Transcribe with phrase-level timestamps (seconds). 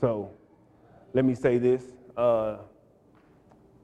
[0.00, 0.30] So
[1.14, 1.82] let me say this.
[2.16, 2.58] Uh,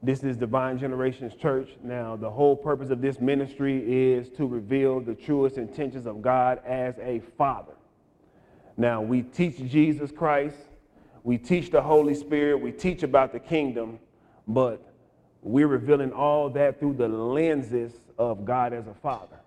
[0.03, 1.69] this is Divine Generations Church.
[1.81, 6.59] Now, the whole purpose of this ministry is to reveal the truest intentions of God
[6.65, 7.73] as a father.
[8.75, 10.57] Now, we teach Jesus Christ,
[11.23, 13.97] we teach the Holy Spirit, we teach about the kingdom,
[14.47, 14.93] but
[15.41, 19.39] we're revealing all that through the lenses of God as a father.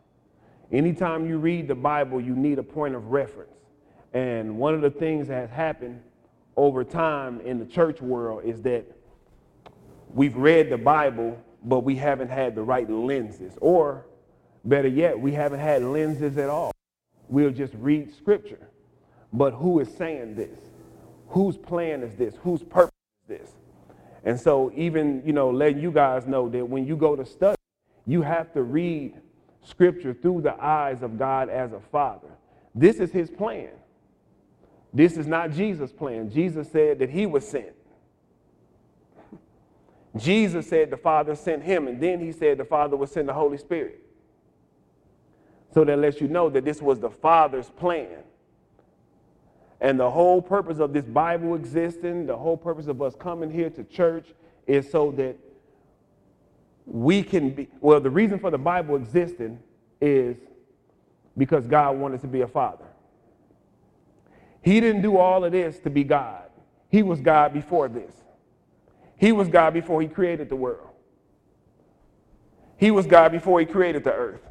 [0.73, 3.53] Anytime you read the Bible, you need a point of reference.
[4.15, 6.01] And one of the things that has happened
[6.57, 8.85] over time in the church world is that
[10.13, 13.59] we've read the Bible, but we haven't had the right lenses.
[13.61, 14.07] Or
[14.65, 16.73] better yet, we haven't had lenses at all.
[17.29, 18.69] We'll just read scripture.
[19.33, 20.59] But who is saying this?
[21.29, 22.35] Whose plan is this?
[22.43, 22.95] Whose purpose
[23.29, 23.51] is this?
[24.25, 27.57] And so even, you know, letting you guys know that when you go to study,
[28.07, 29.15] you have to read
[29.63, 32.29] scripture through the eyes of God as a father.
[32.75, 33.71] This is his plan.
[34.93, 36.31] This is not Jesus' plan.
[36.31, 37.75] Jesus said that he was sent.
[40.17, 43.35] Jesus said the Father sent him, and then he said the Father would send the
[43.35, 44.03] Holy Spirit.
[45.75, 48.23] So that lets you know that this was the Father's plan.
[49.81, 53.69] And the whole purpose of this Bible existing, the whole purpose of us coming here
[53.71, 54.29] to church
[54.67, 55.37] is so that
[56.87, 59.59] we can be, well, the reason for the Bible existing
[60.01, 60.37] is
[61.37, 62.86] because God wanted to be a father.
[64.67, 66.43] He didn't do all of this to be God.
[66.89, 68.13] He was God before this.
[69.17, 70.89] He was God before he created the world.
[72.77, 74.43] He was God before he created the earth.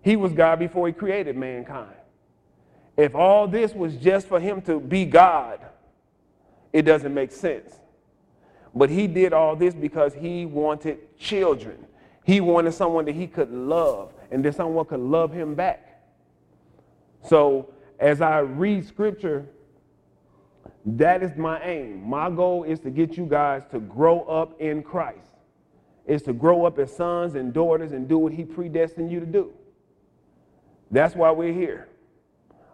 [0.00, 1.92] He was God before he created mankind.
[2.96, 5.60] If all this was just for him to be God,
[6.72, 7.78] it doesn't make sense.
[8.74, 11.84] But he did all this because he wanted children.
[12.24, 16.02] He wanted someone that he could love and that someone could love him back.
[17.22, 19.46] So as I read scripture,
[20.84, 22.08] that is my aim.
[22.08, 25.32] My goal is to get you guys to grow up in Christ.
[26.06, 29.26] Is to grow up as sons and daughters and do what he predestined you to
[29.26, 29.52] do.
[30.90, 31.88] That's why we're here.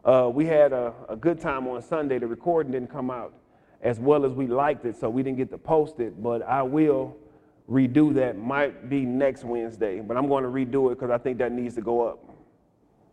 [0.05, 2.19] Uh, we had a, a good time on Sunday.
[2.19, 3.33] The recording didn't come out
[3.81, 6.63] as well as we liked it, so we didn't get to post it, but I
[6.63, 7.17] will
[7.69, 8.39] redo that.
[8.39, 11.75] Might be next Wednesday, but I'm going to redo it because I think that needs
[11.77, 12.19] to go up.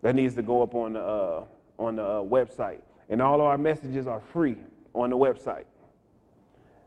[0.01, 1.43] That needs to go up on the, uh,
[1.79, 2.81] on the uh, website.
[3.09, 4.57] And all of our messages are free
[4.93, 5.65] on the website.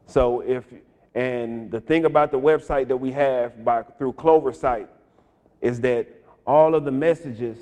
[0.06, 0.64] So if,
[1.14, 4.88] and the thing about the website that we have by, through Clover site
[5.60, 6.06] is that
[6.46, 7.58] all of the messages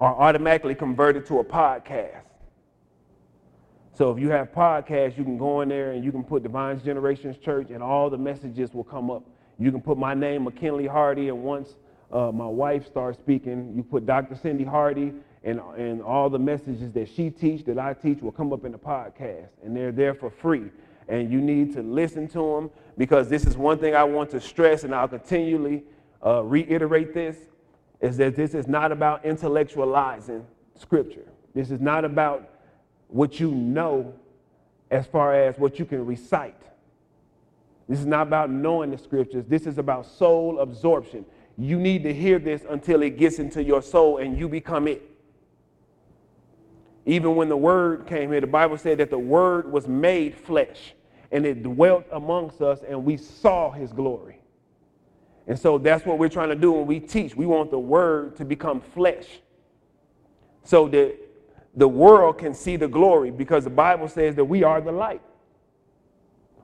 [0.00, 2.22] are automatically converted to a podcast.
[3.92, 6.82] So if you have podcasts, you can go in there and you can put Divine
[6.82, 9.22] Generations Church and all the messages will come up.
[9.58, 11.76] You can put my name, McKinley Hardy, and once
[12.12, 14.34] uh, my wife starts speaking, you put Dr.
[14.34, 15.12] Cindy Hardy,
[15.44, 18.72] and, and all the messages that she teach, that I teach, will come up in
[18.72, 19.48] the podcast.
[19.62, 20.70] And they're there for free.
[21.06, 24.40] And you need to listen to them because this is one thing I want to
[24.40, 25.84] stress, and I'll continually
[26.24, 27.36] uh, reiterate this,
[28.00, 30.44] is that this is not about intellectualizing
[30.74, 31.26] Scripture.
[31.54, 32.48] This is not about
[33.08, 34.14] what you know
[34.90, 36.60] as far as what you can recite.
[37.88, 39.44] This is not about knowing the scriptures.
[39.46, 41.24] This is about soul absorption.
[41.58, 45.13] You need to hear this until it gets into your soul and you become it.
[47.06, 50.94] Even when the word came here, the Bible said that the word was made flesh
[51.30, 54.40] and it dwelt amongst us and we saw his glory.
[55.46, 57.36] And so that's what we're trying to do when we teach.
[57.36, 59.26] We want the word to become flesh
[60.62, 61.16] so that
[61.76, 65.20] the world can see the glory because the Bible says that we are the light.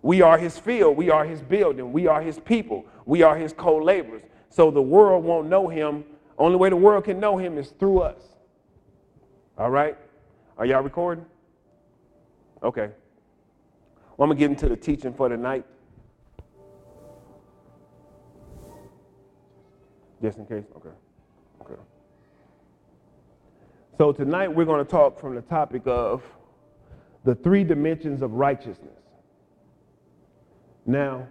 [0.02, 3.52] We are his field, we are his building, we are his people, we are his
[3.52, 4.22] co laborers.
[4.48, 6.04] So the world won't know him.
[6.38, 8.22] Only way the world can know him is through us.
[9.58, 9.98] All right?
[10.60, 11.24] Are y'all recording?
[12.62, 12.90] Okay.
[14.18, 15.64] Well, I'm going to get into the teaching for tonight.
[20.20, 20.66] Just in case?
[20.76, 20.90] Okay.
[21.62, 21.80] Okay.
[23.96, 26.22] So tonight we're going to talk from the topic of
[27.24, 29.00] the three dimensions of righteousness.
[30.84, 31.26] Now,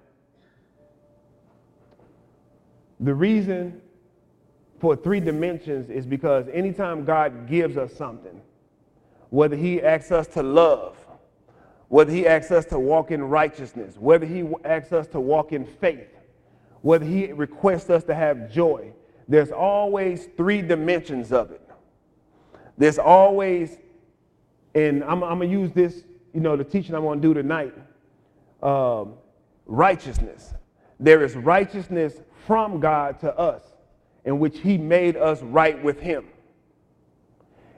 [2.99, 3.79] the reason
[4.79, 8.41] for three dimensions is because anytime God gives us something,
[9.29, 10.97] whether He asks us to love,
[11.87, 15.65] whether He asks us to walk in righteousness, whether He asks us to walk in
[15.65, 16.09] faith,
[16.81, 18.91] whether He requests us to have joy,
[19.27, 21.61] there's always three dimensions of it.
[22.77, 23.77] There's always,
[24.73, 26.03] and I'm, I'm going to use this,
[26.33, 27.73] you know, the teaching I'm going to do tonight
[28.63, 29.13] um,
[29.65, 30.53] righteousness.
[30.99, 33.61] There is righteousness from God to us,
[34.25, 36.25] in which He made us right with Him.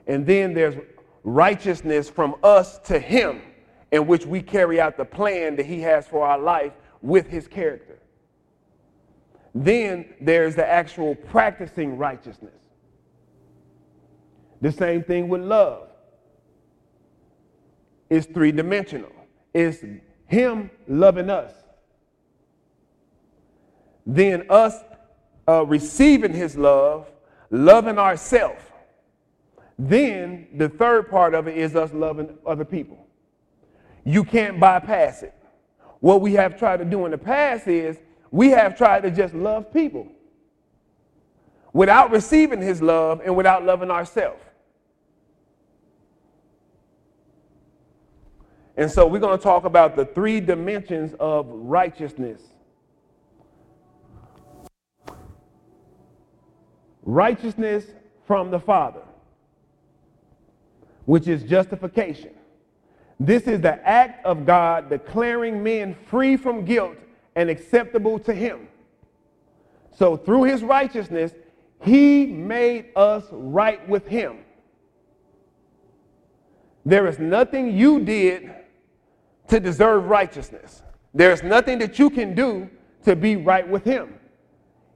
[0.07, 0.75] And then there's
[1.23, 3.41] righteousness from us to him,
[3.91, 7.47] in which we carry out the plan that he has for our life with his
[7.47, 7.99] character.
[9.53, 12.53] Then there's the actual practicing righteousness.
[14.61, 15.89] The same thing with love.
[18.09, 19.11] It's three dimensional.
[19.53, 19.83] It's
[20.27, 21.53] him loving us.
[24.05, 24.75] Then us
[25.47, 27.11] uh, receiving his love,
[27.49, 28.61] loving ourselves.
[29.83, 33.03] Then the third part of it is us loving other people.
[34.03, 35.33] You can't bypass it.
[36.01, 37.97] What we have tried to do in the past is
[38.29, 40.07] we have tried to just love people
[41.73, 44.43] without receiving his love and without loving ourselves.
[48.77, 52.39] And so we're going to talk about the three dimensions of righteousness.
[57.01, 57.85] Righteousness
[58.27, 59.01] from the Father,
[61.05, 62.31] which is justification.
[63.19, 66.97] This is the act of God declaring men free from guilt
[67.35, 68.67] and acceptable to Him.
[69.95, 71.33] So through His righteousness,
[71.83, 74.39] He made us right with Him.
[76.85, 78.51] There is nothing you did
[79.49, 80.81] to deserve righteousness.
[81.13, 82.69] There's nothing that you can do
[83.03, 84.15] to be right with him.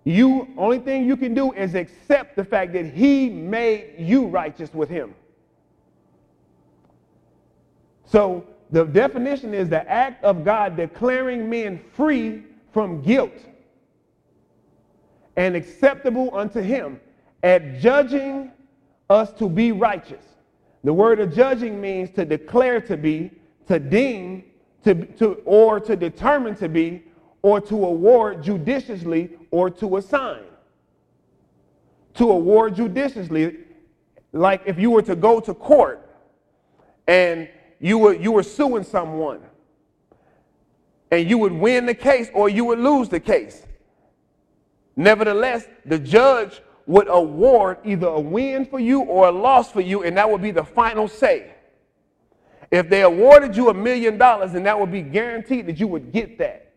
[0.03, 4.73] You only thing you can do is accept the fact that he made you righteous
[4.73, 5.15] with him.
[8.05, 13.33] So the definition is the act of God declaring men free from guilt
[15.35, 16.99] and acceptable unto him
[17.43, 18.51] at judging
[19.09, 20.23] us to be righteous.
[20.83, 23.31] The word of judging means to declare to be,
[23.67, 24.43] to deem,
[24.83, 27.03] to, to, or to determine to be,
[27.41, 30.43] or to award judiciously, or to assign.
[32.15, 33.57] To award judiciously,
[34.31, 36.09] like if you were to go to court
[37.07, 37.49] and
[37.79, 39.41] you were, you were suing someone,
[41.11, 43.65] and you would win the case or you would lose the case.
[44.95, 50.03] Nevertheless, the judge would award either a win for you or a loss for you,
[50.03, 51.51] and that would be the final say.
[52.71, 56.11] If they awarded you a million dollars, then that would be guaranteed that you would
[56.11, 56.73] get that.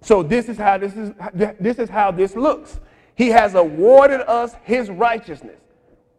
[0.00, 1.12] So this is how this is
[1.58, 2.78] this is how this looks.
[3.14, 5.63] He has awarded us his righteousness.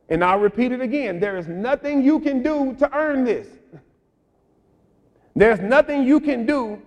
[0.10, 1.20] And I'll repeat it again.
[1.20, 3.48] There is nothing you can do to earn this.
[5.36, 6.82] There's nothing you can do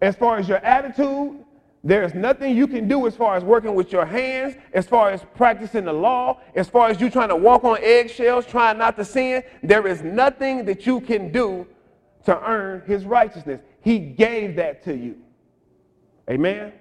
[0.00, 1.44] as far as your attitude,
[1.84, 5.24] there's nothing you can do as far as working with your hands, as far as
[5.34, 9.04] practicing the law, as far as you trying to walk on eggshells, trying not to
[9.04, 9.42] sin.
[9.62, 11.66] There is nothing that you can do
[12.24, 13.60] to earn his righteousness.
[13.80, 15.16] He gave that to you.
[16.28, 16.72] Amen.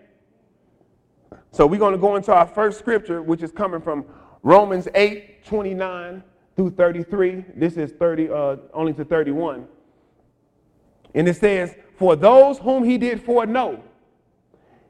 [1.52, 4.06] So we're going to go into our first scripture, which is coming from
[4.44, 6.24] Romans 8, 29
[6.56, 7.46] through 33.
[7.56, 9.68] This is 30, uh, only to 31.
[11.14, 13.84] And it says, For those whom he did foreknow,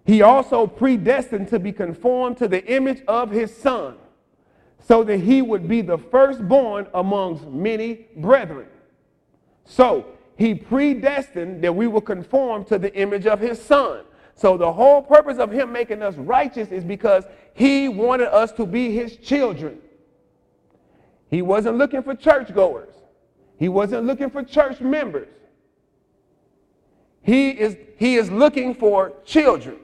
[0.06, 3.95] he also predestined to be conformed to the image of his son,
[4.80, 8.68] so that he would be the firstborn amongst many brethren.
[9.65, 10.06] So
[10.38, 14.04] he predestined that we will conform to the image of his son.
[14.38, 17.25] So the whole purpose of him making us righteous is because
[17.56, 19.80] he wanted us to be his children.
[21.30, 22.94] He wasn't looking for churchgoers.
[23.57, 25.28] He wasn't looking for church members.
[27.23, 29.78] He is, he is looking for children.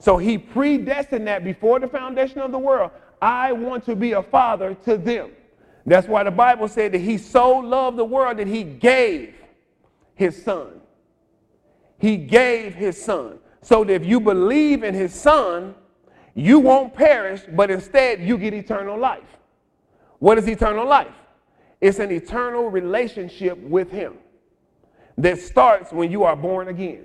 [0.00, 2.90] So he predestined that before the foundation of the world.
[3.22, 5.30] I want to be a father to them.
[5.86, 9.34] That's why the Bible said that he so loved the world that he gave
[10.14, 10.80] his son.
[11.98, 13.38] He gave his son.
[13.62, 15.74] So that if you believe in his son,
[16.34, 19.38] you won't perish, but instead you get eternal life.
[20.18, 21.14] What is eternal life?
[21.80, 24.14] It's an eternal relationship with him
[25.18, 27.04] that starts when you are born again.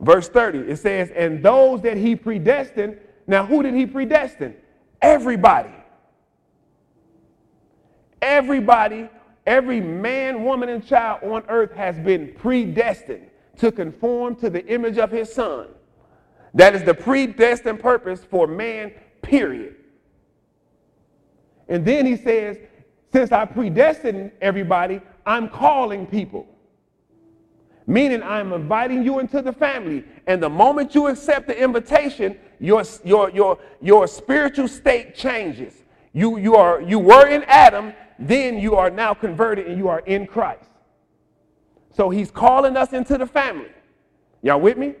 [0.00, 4.54] Verse 30, it says, And those that he predestined, now who did he predestine?
[5.00, 5.72] Everybody.
[8.20, 9.08] Everybody,
[9.46, 14.98] every man, woman, and child on earth has been predestined to conform to the image
[14.98, 15.68] of his son.
[16.54, 19.76] That is the predestined purpose for man, period.
[21.68, 22.58] And then he says,
[23.12, 26.46] Since I predestined everybody, I'm calling people
[27.86, 30.04] meaning I'm inviting you into the family.
[30.26, 35.74] And the moment you accept the invitation, your, your, your, your spiritual state changes.
[36.12, 37.92] You, you, are, you were in Adam,
[38.28, 40.70] then you are now converted and you are in Christ.
[41.94, 43.70] So he's calling us into the family.
[44.42, 44.94] Y'all with me?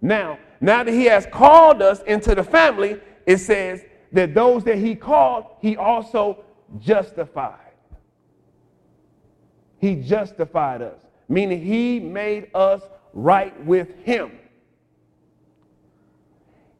[0.00, 4.78] Now, now that he has called us into the family, it says that those that
[4.78, 6.44] he called, he also
[6.78, 7.58] justified.
[9.78, 10.98] He justified us,
[11.28, 14.32] meaning he made us right with him.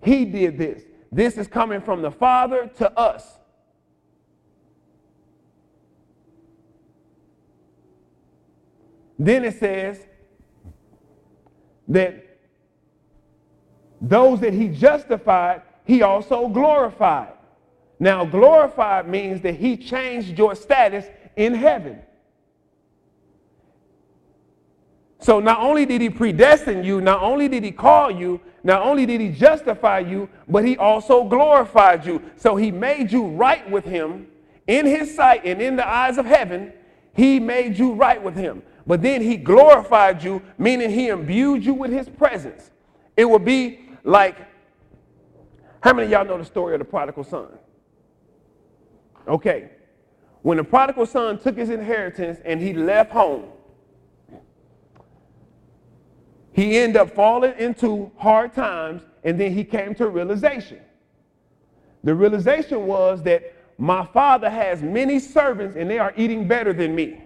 [0.03, 0.83] He did this.
[1.11, 3.39] This is coming from the Father to us.
[9.19, 10.07] Then it says
[11.89, 12.39] that
[14.01, 17.33] those that he justified, he also glorified.
[18.01, 22.01] Now, glorified means that he changed your status in heaven.
[25.21, 29.07] So not only did he predestine you, not only did he call you, not only
[29.07, 32.21] did he justify you, but he also glorified you.
[32.37, 34.27] So he made you right with him
[34.67, 36.73] in his sight and in the eyes of heaven.
[37.15, 38.65] He made you right with him.
[38.87, 42.71] But then he glorified you, meaning he imbued you with his presence.
[43.17, 44.37] It would be like,
[45.83, 47.49] how many of y'all know the story of the prodigal son?
[49.29, 49.71] Okay.
[50.43, 53.45] When the prodigal son took his inheritance and he left home,
[56.53, 60.81] he ended up falling into hard times and then he came to realization.
[62.05, 66.95] The realization was that my father has many servants and they are eating better than
[66.95, 67.21] me.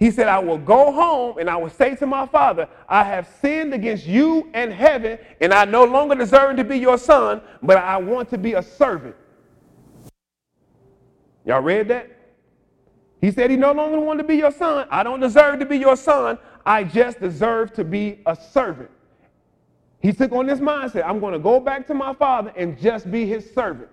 [0.00, 3.28] He said, I will go home and I will say to my father, I have
[3.42, 7.76] sinned against you and heaven, and I no longer deserve to be your son, but
[7.76, 9.14] I want to be a servant.
[11.44, 12.10] Y'all read that?
[13.20, 14.88] He said he no longer wanted to be your son.
[14.90, 16.38] I don't deserve to be your son.
[16.64, 18.90] I just deserve to be a servant.
[20.00, 23.10] He took on this mindset I'm going to go back to my father and just
[23.10, 23.90] be his servant.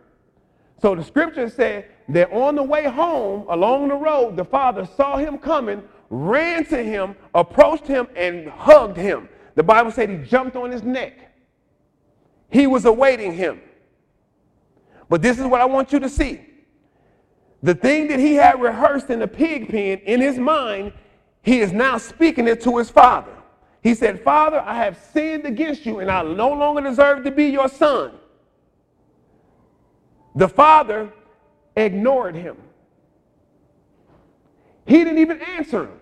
[0.81, 5.17] So the scripture said that on the way home, along the road, the father saw
[5.17, 9.29] him coming, ran to him, approached him, and hugged him.
[9.55, 11.31] The Bible said he jumped on his neck.
[12.49, 13.61] He was awaiting him.
[15.09, 16.41] But this is what I want you to see.
[17.63, 20.93] The thing that he had rehearsed in the pig pen in his mind,
[21.41, 23.31] he is now speaking it to his father.
[23.81, 27.45] He said, Father, I have sinned against you, and I no longer deserve to be
[27.45, 28.11] your son.
[30.35, 31.11] The father
[31.75, 32.57] ignored him.
[34.85, 35.96] He didn't even answer him.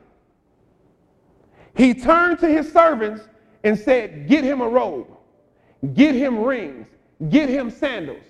[1.75, 3.23] He turned to his servants
[3.63, 5.07] and said, Get him a robe,
[5.93, 6.87] get him rings,
[7.29, 8.23] get him sandals.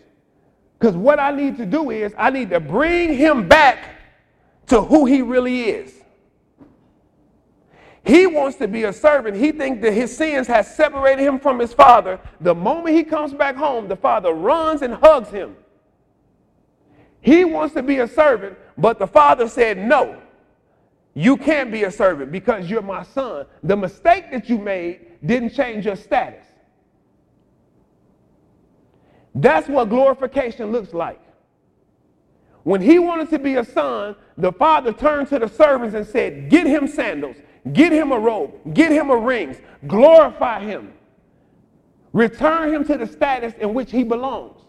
[0.79, 3.89] Because what I need to do is, I need to bring him back
[4.67, 5.93] to who he really is.
[8.03, 9.35] He wants to be a servant.
[9.35, 12.19] He thinks that his sins has separated him from his father.
[12.39, 15.55] The moment he comes back home, the father runs and hugs him.
[17.21, 20.21] He wants to be a servant, but the father said, No,
[21.15, 23.45] you can't be a servant because you're my son.
[23.63, 26.45] The mistake that you made didn't change your status.
[29.33, 31.21] That's what glorification looks like.
[32.63, 36.49] When he wanted to be a son, the father turned to the servants and said,
[36.49, 37.37] Get him sandals,
[37.71, 39.57] get him a robe, get him a rings,
[39.87, 40.93] glorify him,
[42.11, 44.64] return him to the status in which he belongs.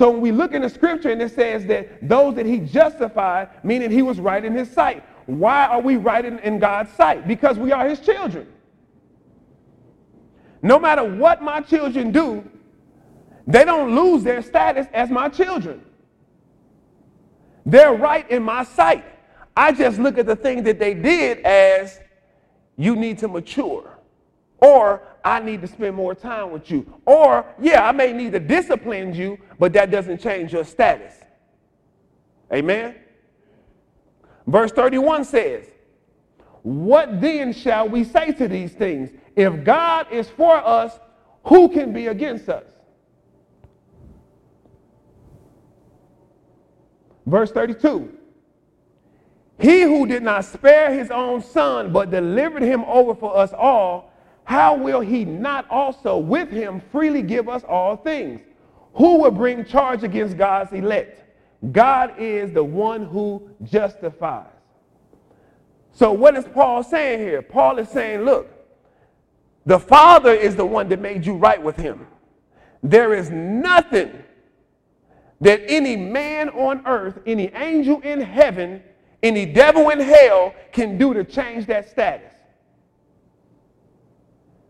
[0.00, 3.50] So when we look in the scripture and it says that those that he justified,
[3.62, 5.04] meaning he was right in his sight.
[5.26, 7.28] Why are we right in, in God's sight?
[7.28, 8.48] Because we are his children.
[10.62, 12.42] No matter what my children do,
[13.46, 15.84] they don't lose their status as my children.
[17.66, 19.04] They're right in my sight.
[19.54, 22.00] I just look at the thing that they did as
[22.78, 23.98] you need to mature.
[24.62, 26.90] Or I need to spend more time with you.
[27.04, 31.14] Or, yeah, I may need to discipline you, but that doesn't change your status.
[32.52, 32.96] Amen?
[34.46, 35.66] Verse 31 says,
[36.62, 39.10] What then shall we say to these things?
[39.36, 40.98] If God is for us,
[41.44, 42.64] who can be against us?
[47.26, 48.12] Verse 32
[49.60, 54.10] He who did not spare his own son, but delivered him over for us all
[54.50, 58.40] how will he not also with him freely give us all things?
[58.94, 61.22] Who will bring charge against God's elect?
[61.72, 64.46] God is the one who justifies.
[65.92, 67.42] So, what is Paul saying here?
[67.42, 68.48] Paul is saying, look,
[69.66, 72.06] the Father is the one that made you right with him.
[72.82, 74.22] There is nothing
[75.40, 78.82] that any man on earth, any angel in heaven,
[79.22, 82.32] any devil in hell can do to change that status.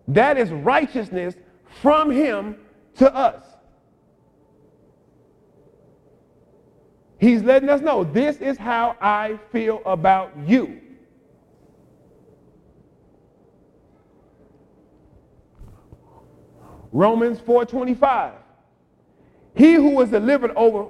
[0.08, 1.36] That is righteousness
[1.80, 2.56] from him
[2.96, 3.44] to us.
[7.20, 10.80] He's letting us know this is how I feel about you.
[16.92, 18.32] Romans 4:25.
[19.54, 20.86] He who was delivered over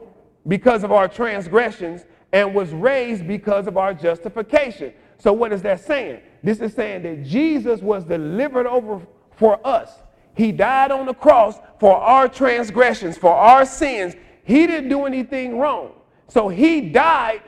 [0.46, 4.92] because of our transgressions and was raised because of our justification.
[5.18, 6.20] So what is that saying?
[6.44, 9.00] This is saying that Jesus was delivered over
[9.32, 9.92] for us.
[10.34, 14.14] He died on the cross for our transgressions, for our sins.
[14.44, 15.94] He didn't do anything wrong.
[16.30, 17.42] So he died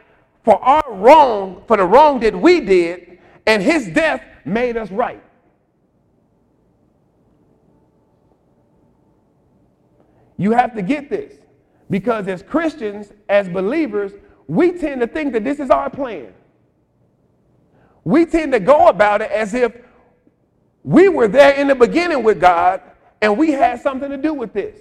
[0.44, 5.22] for our wrong, for the wrong that we did, and his death made us right.
[10.36, 11.34] You have to get this
[11.88, 14.12] because as Christians, as believers,
[14.48, 16.34] we tend to think that this is our plan.
[18.02, 19.76] We tend to go about it as if
[20.82, 22.82] we were there in the beginning with God
[23.20, 24.76] and we had something to do with this.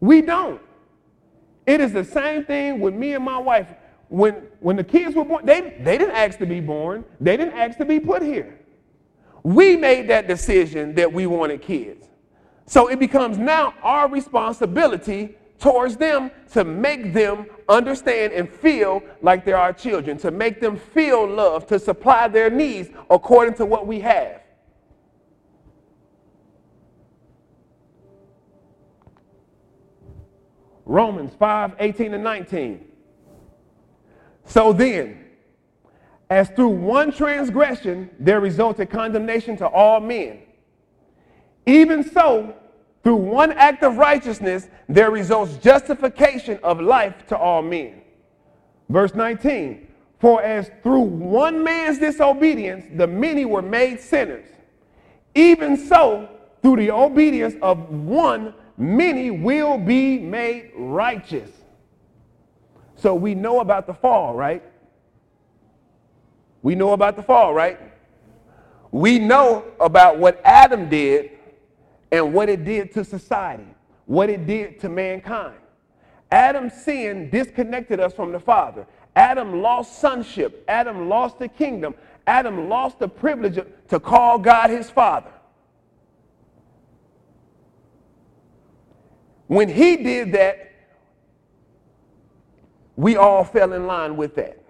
[0.00, 0.62] We don't.
[1.68, 3.68] It is the same thing with me and my wife.
[4.08, 7.52] When, when the kids were born, they, they didn't ask to be born, they didn't
[7.52, 8.58] ask to be put here.
[9.42, 12.06] We made that decision that we wanted kids.
[12.64, 19.44] So it becomes now our responsibility towards them to make them understand and feel like
[19.44, 23.86] they're our children, to make them feel love, to supply their needs according to what
[23.86, 24.40] we have.
[30.88, 32.84] Romans 5 18 and 19.
[34.46, 35.26] So then,
[36.30, 40.40] as through one transgression there resulted condemnation to all men,
[41.66, 42.54] even so,
[43.04, 48.00] through one act of righteousness there results justification of life to all men.
[48.88, 49.86] Verse 19.
[50.18, 54.46] For as through one man's disobedience the many were made sinners,
[55.34, 56.30] even so,
[56.62, 61.50] through the obedience of one, many will be made righteous.
[62.96, 64.62] So we know about the fall, right?
[66.62, 67.78] We know about the fall, right?
[68.90, 71.32] We know about what Adam did
[72.10, 73.66] and what it did to society,
[74.06, 75.58] what it did to mankind.
[76.30, 78.86] Adam's sin disconnected us from the Father.
[79.16, 80.64] Adam lost sonship.
[80.68, 81.94] Adam lost the kingdom.
[82.26, 85.30] Adam lost the privilege to call God his Father.
[89.48, 90.72] When he did that,
[92.96, 94.62] we all fell in line with that.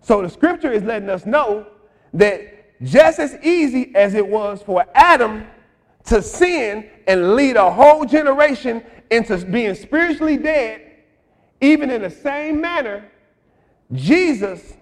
[0.00, 1.66] So the scripture is letting us know
[2.12, 5.46] that just as easy as it was for Adam
[6.04, 10.82] to sin and lead a whole generation into being spiritually dead,
[11.60, 13.10] even in the same manner,
[13.92, 14.74] Jesus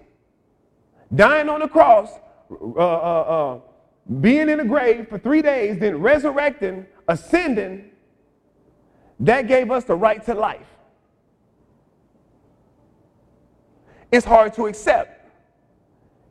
[1.15, 2.09] dying on the cross,
[2.51, 3.59] uh, uh, uh,
[4.21, 7.89] being in the grave for three days, then resurrecting, ascending,
[9.19, 10.67] that gave us the right to life.
[14.11, 15.31] It's hard to accept.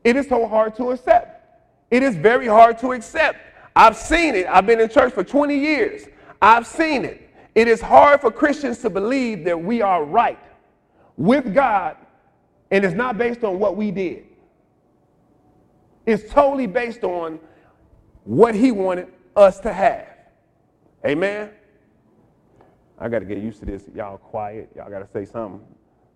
[0.05, 1.61] It is so hard to accept.
[1.91, 3.39] It is very hard to accept.
[3.75, 4.47] I've seen it.
[4.47, 6.03] I've been in church for 20 years.
[6.41, 7.31] I've seen it.
[7.55, 10.39] It is hard for Christians to believe that we are right
[11.17, 11.97] with God
[12.71, 14.25] and it's not based on what we did.
[16.07, 17.39] It's totally based on
[18.25, 20.09] what he wanted us to have.
[21.07, 21.51] Amen.
[22.99, 23.85] I got to get used to this.
[23.95, 24.71] Y'all quiet.
[24.77, 25.61] Y'all got to say something.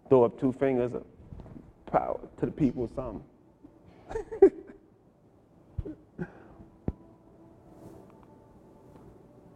[0.09, 1.05] Throw up two fingers of
[1.87, 3.23] power to the people, or something.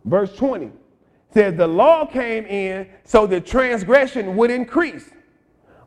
[0.04, 0.72] Verse 20
[1.32, 5.10] says, The law came in so the transgression would increase.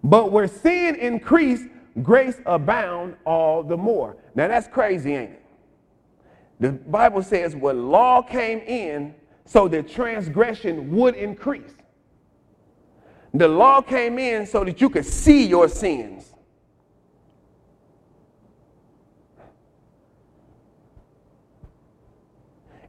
[0.04, 1.66] But where sin increased,
[2.02, 4.18] grace abound all the more.
[4.36, 5.43] Now that's crazy, ain't it?
[6.64, 11.76] The Bible says, well, law came in so that transgression would increase.
[13.34, 16.34] The law came in so that you could see your sins.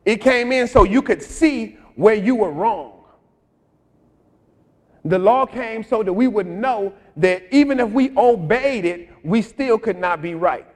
[0.05, 3.03] It came in so you could see where you were wrong.
[5.05, 9.43] The law came so that we would know that even if we obeyed it, we
[9.43, 10.74] still could not be right.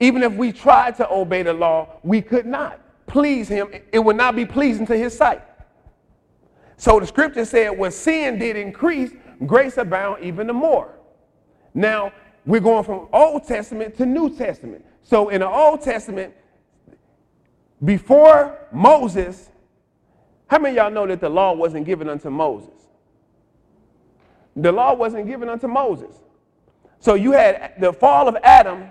[0.00, 3.68] Even if we tried to obey the law, we could not please him.
[3.92, 5.42] It would not be pleasing to his sight.
[6.76, 9.12] So the scripture said when sin did increase,
[9.46, 10.90] grace abound even the more.
[11.72, 12.12] Now,
[12.44, 14.84] we're going from Old Testament to New Testament.
[15.02, 16.34] So in the Old Testament,
[17.84, 19.50] before Moses,
[20.46, 22.70] how many y'all know that the law wasn't given unto Moses?
[24.54, 26.14] The law wasn't given unto Moses.
[26.98, 28.88] So you had the fall of Adam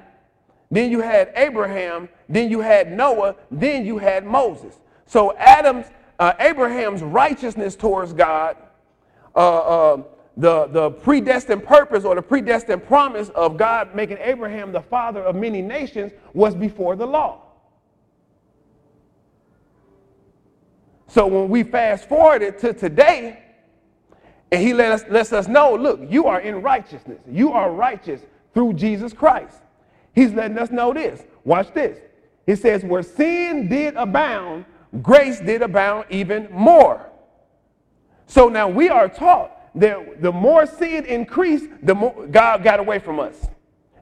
[0.71, 4.75] then you had Abraham, then you had Noah, then you had Moses.
[5.05, 5.85] So Adam's,
[6.19, 8.57] uh, Abraham's righteousness towards God,
[9.35, 10.03] uh, uh,
[10.37, 15.35] the, the predestined purpose or the predestined promise of God making Abraham the father of
[15.35, 17.41] many nations was before the law.
[21.07, 23.39] So when we fast forward it to today,
[24.51, 27.19] and he let us, lets us know, look, you are in righteousness.
[27.29, 28.21] You are righteous
[28.53, 29.57] through Jesus Christ.
[30.15, 31.23] He's letting us know this.
[31.43, 31.99] Watch this.
[32.45, 34.65] He says, where sin did abound,
[35.01, 37.09] grace did abound even more.
[38.27, 42.99] So now we are taught that the more sin increased, the more God got away
[42.99, 43.47] from us.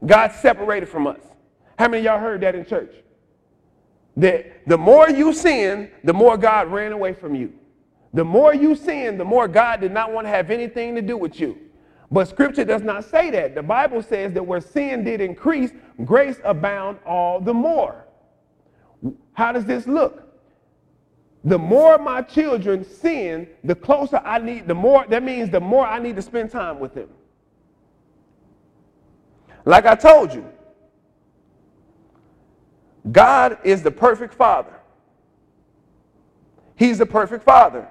[0.05, 1.19] God separated from us.
[1.79, 2.93] How many y'all heard that in church?
[4.15, 7.53] That the more you sin, the more God ran away from you.
[8.13, 11.17] The more you sin, the more God did not want to have anything to do
[11.17, 11.57] with you.
[12.13, 13.55] But scripture does not say that.
[13.55, 15.71] The Bible says that where sin did increase,
[16.05, 18.05] grace abound all the more.
[19.33, 20.21] How does this look?
[21.43, 25.87] The more my children sin, the closer I need, the more, that means the more
[25.87, 27.09] I need to spend time with them.
[29.65, 30.47] Like I told you,
[33.11, 34.79] God is the perfect father.
[36.75, 37.87] He's the perfect father.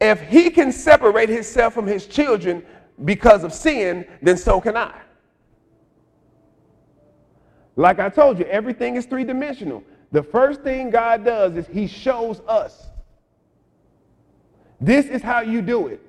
[0.00, 2.64] If he can separate himself from his children
[3.04, 5.00] because of sin, then so can I.
[7.76, 9.82] Like I told you, everything is three dimensional.
[10.12, 12.88] The first thing God does is he shows us.
[14.80, 16.00] This is how you do it.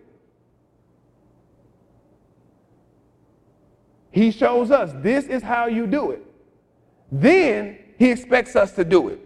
[4.12, 6.26] He shows us this is how you do it.
[7.12, 9.20] Then he expects us to do it.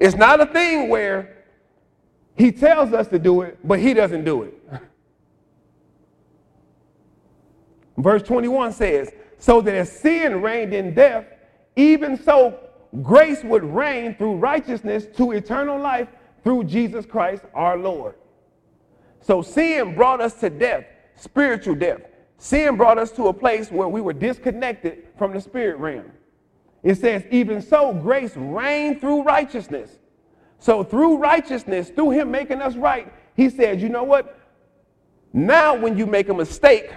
[0.00, 1.44] It's not a thing where
[2.36, 4.63] he tells us to do it, but he doesn't do it.
[7.96, 11.26] Verse 21 says, So that as sin reigned in death,
[11.76, 12.58] even so
[13.02, 16.08] grace would reign through righteousness to eternal life
[16.42, 18.14] through Jesus Christ our Lord.
[19.20, 20.84] So sin brought us to death,
[21.16, 22.00] spiritual death.
[22.38, 26.10] Sin brought us to a place where we were disconnected from the spirit realm.
[26.82, 29.98] It says, even so, grace reigned through righteousness.
[30.58, 34.38] So through righteousness, through him making us right, he said, you know what?
[35.32, 36.90] Now when you make a mistake,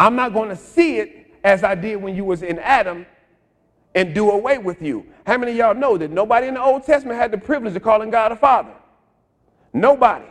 [0.00, 3.04] I'm not going to see it as I did when you was in Adam
[3.94, 5.04] and do away with you.
[5.26, 7.82] How many of y'all know that nobody in the Old Testament had the privilege of
[7.82, 8.72] calling God a father?
[9.74, 10.24] Nobody.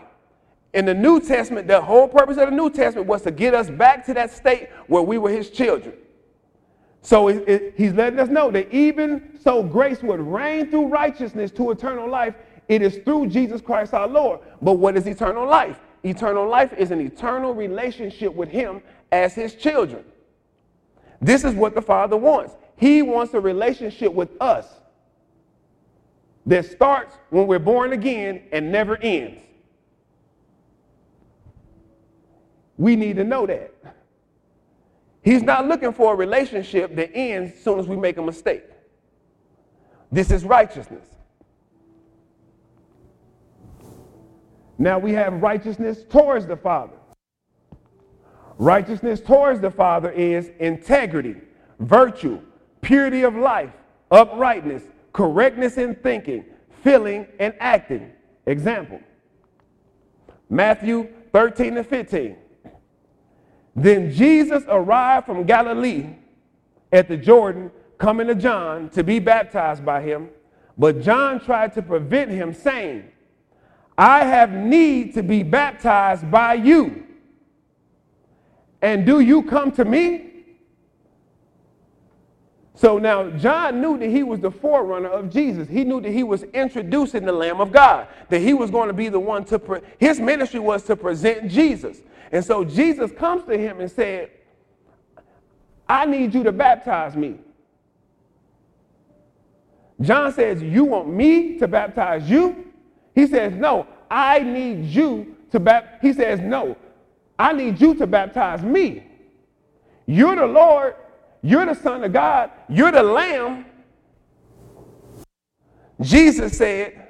[0.73, 3.69] In the New Testament, the whole purpose of the New Testament was to get us
[3.69, 5.93] back to that state where we were his children.
[7.03, 11.51] So it, it, he's letting us know that even so grace would reign through righteousness
[11.51, 12.34] to eternal life,
[12.67, 14.39] it is through Jesus Christ our Lord.
[14.63, 15.79] But what is eternal life?
[16.03, 20.03] Eternal life is an eternal relationship with him as his children.
[21.21, 22.55] This is what the Father wants.
[22.77, 24.67] He wants a relationship with us
[26.45, 29.41] that starts when we're born again and never ends.
[32.77, 33.73] We need to know that.
[35.21, 38.63] He's not looking for a relationship that ends as soon as we make a mistake.
[40.11, 41.05] This is righteousness.
[44.77, 46.98] Now we have righteousness towards the Father.
[48.59, 51.37] Righteousness towards the Father is integrity,
[51.79, 52.41] virtue,
[52.81, 53.71] purity of life,
[54.11, 56.43] uprightness, correctness in thinking,
[56.83, 58.11] feeling, and acting.
[58.45, 58.99] Example
[60.49, 62.35] Matthew 13 and 15.
[63.77, 66.07] Then Jesus arrived from Galilee
[66.91, 70.29] at the Jordan, coming to John to be baptized by him.
[70.77, 73.09] But John tried to prevent him, saying,
[73.97, 77.05] I have need to be baptized by you.
[78.81, 80.25] And do you come to me?
[82.75, 85.67] So now John knew that he was the forerunner of Jesus.
[85.67, 88.93] He knew that he was introducing the Lamb of God, that he was going to
[88.93, 92.01] be the one to, pre- his ministry was to present Jesus.
[92.31, 94.31] And so Jesus comes to him and said,
[95.89, 97.39] I need you to baptize me.
[99.99, 102.71] John says, You want me to baptize you?
[103.13, 105.99] He says, No, I need you to baptize.
[106.01, 106.77] He says, No,
[107.39, 109.06] I need you to baptize me.
[110.06, 110.95] You're the Lord.
[111.41, 112.52] You're the Son of God.
[112.67, 113.65] You're the Lamb.
[116.02, 117.08] Jesus said,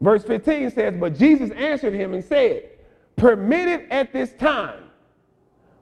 [0.00, 2.70] verse 15 says, But Jesus answered him and said,
[3.16, 4.84] Permit it at this time,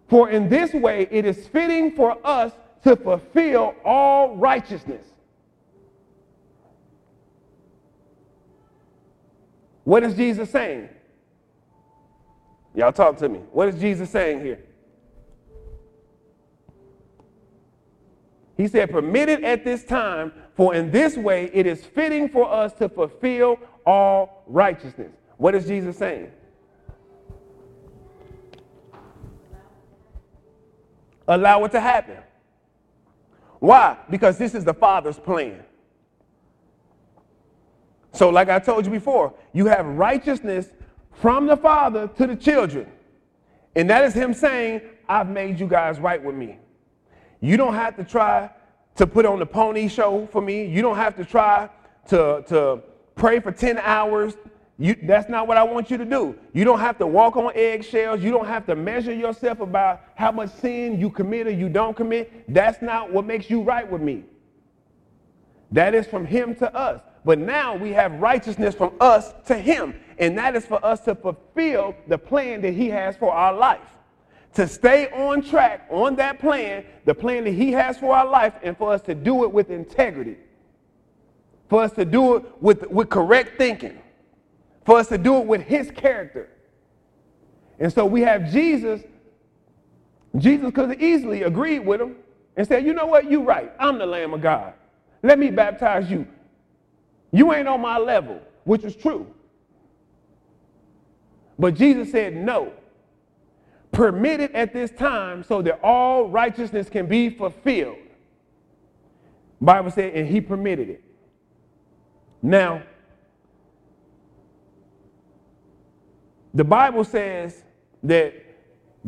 [0.09, 2.53] for in this way it is fitting for us
[2.83, 5.07] to fulfill all righteousness.
[9.85, 10.89] What is Jesus saying?
[12.75, 13.41] Y'all talk to me.
[13.53, 14.61] What is Jesus saying here?
[18.57, 22.73] He said, permitted at this time, for in this way it is fitting for us
[22.75, 25.13] to fulfill all righteousness.
[25.39, 26.31] What is Jesus saying?
[31.31, 32.19] allow it to happen.
[33.61, 33.97] Why?
[34.11, 35.63] Because this is the Father's plan.
[38.13, 40.69] So, like I told you before, you have righteousness
[41.13, 42.87] from the Father to the children.
[43.77, 46.59] And that is Him saying, I've made you guys right with me.
[47.41, 48.51] You don't have to try
[48.97, 50.67] to put on the pony show for me.
[50.67, 51.69] You don't have to try
[52.09, 52.81] to, to
[53.15, 54.37] pray for 10 hours.
[54.79, 56.37] You, that's not what I want you to do.
[56.53, 58.23] You don't have to walk on eggshells.
[58.23, 61.97] You don't have to measure yourself about how much sin you commit or you don't
[61.97, 62.45] commit.
[62.53, 64.25] That's not what makes you right with me.
[65.73, 67.03] That is from Him to us.
[67.25, 69.95] But now we have righteousness from us to Him.
[70.19, 73.81] And that is for us to fulfill the plan that He has for our life.
[74.55, 78.55] To stay on track on that plan, the plan that He has for our life,
[78.63, 80.37] and for us to do it with integrity.
[81.69, 84.01] For us to do it with, with correct thinking.
[84.85, 86.49] For us to do it with His character.
[87.79, 89.03] And so we have Jesus.
[90.37, 92.17] Jesus could have easily agreed with him
[92.57, 93.31] and said, You know what?
[93.31, 93.73] You're right.
[93.81, 94.75] I'm the Lamb of God.
[95.23, 96.27] Let me baptize you.
[97.33, 99.27] You ain't on my level, which is true.
[101.59, 102.73] But Jesus said, No.
[103.93, 107.99] Permit it at this time so that all righteousness can be fulfilled.
[109.61, 111.03] Bible said, and he permitted it.
[112.41, 112.83] Now,
[116.55, 117.63] the Bible says
[118.03, 118.35] that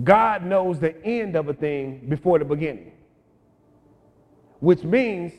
[0.04, 2.92] God knows the end of a thing before the beginning,
[4.60, 5.32] which means,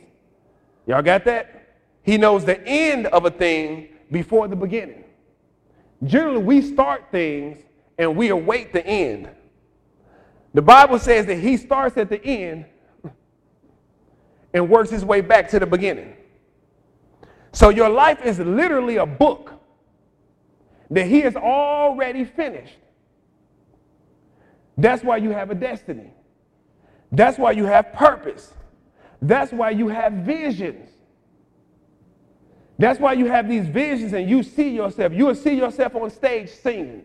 [0.87, 1.62] y'all got that?
[2.03, 5.03] He knows the end of a thing before the beginning.
[6.03, 7.63] Generally, we start things
[7.97, 9.29] and we await the end.
[10.53, 12.65] The Bible says that he starts at the end
[14.53, 16.15] and works his way back to the beginning.
[17.53, 19.53] So your life is literally a book
[20.89, 22.77] that he has already finished.
[24.77, 26.11] That's why you have a destiny.
[27.11, 28.53] That's why you have purpose.
[29.21, 30.89] That's why you have visions.
[32.77, 35.13] That's why you have these visions and you see yourself.
[35.13, 37.03] You will see yourself on stage singing.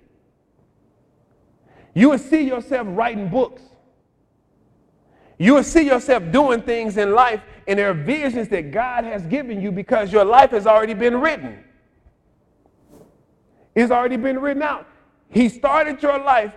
[1.95, 3.63] You will see yourself writing books.
[5.39, 9.25] You will see yourself doing things in life, and there are visions that God has
[9.27, 11.63] given you because your life has already been written.
[13.75, 14.89] It's already been written out.
[15.31, 16.53] He started your life.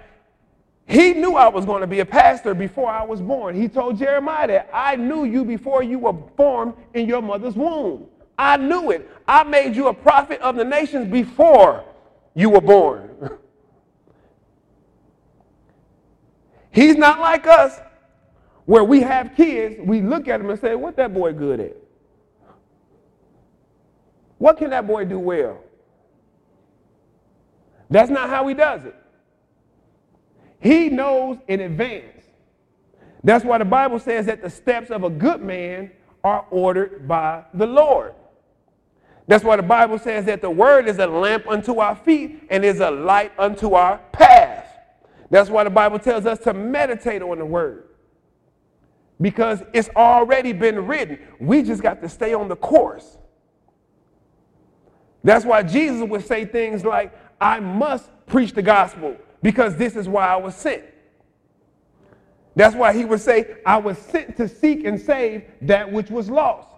[0.87, 3.55] He knew I was going to be a pastor before I was born.
[3.55, 8.07] He told Jeremiah that I knew you before you were formed in your mother's womb.
[8.41, 9.07] I knew it.
[9.27, 11.83] I made you a prophet of the nations before
[12.33, 13.11] you were born.
[16.71, 17.79] He's not like us,
[18.65, 21.77] where we have kids, we look at them and say, What that boy good at?
[24.39, 25.59] What can that boy do well?
[27.91, 28.95] That's not how he does it.
[30.59, 32.25] He knows in advance.
[33.23, 35.91] That's why the Bible says that the steps of a good man
[36.23, 38.15] are ordered by the Lord.
[39.27, 42.65] That's why the Bible says that the word is a lamp unto our feet and
[42.65, 44.67] is a light unto our path.
[45.29, 47.87] That's why the Bible tells us to meditate on the word.
[49.21, 51.19] Because it's already been written.
[51.39, 53.17] We just got to stay on the course.
[55.23, 60.07] That's why Jesus would say things like, I must preach the gospel because this is
[60.07, 60.83] why I was sent.
[62.55, 66.29] That's why he would say, I was sent to seek and save that which was
[66.29, 66.70] lost.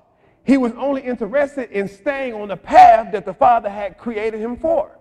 [0.45, 4.57] He was only interested in staying on the path that the Father had created him
[4.57, 4.97] for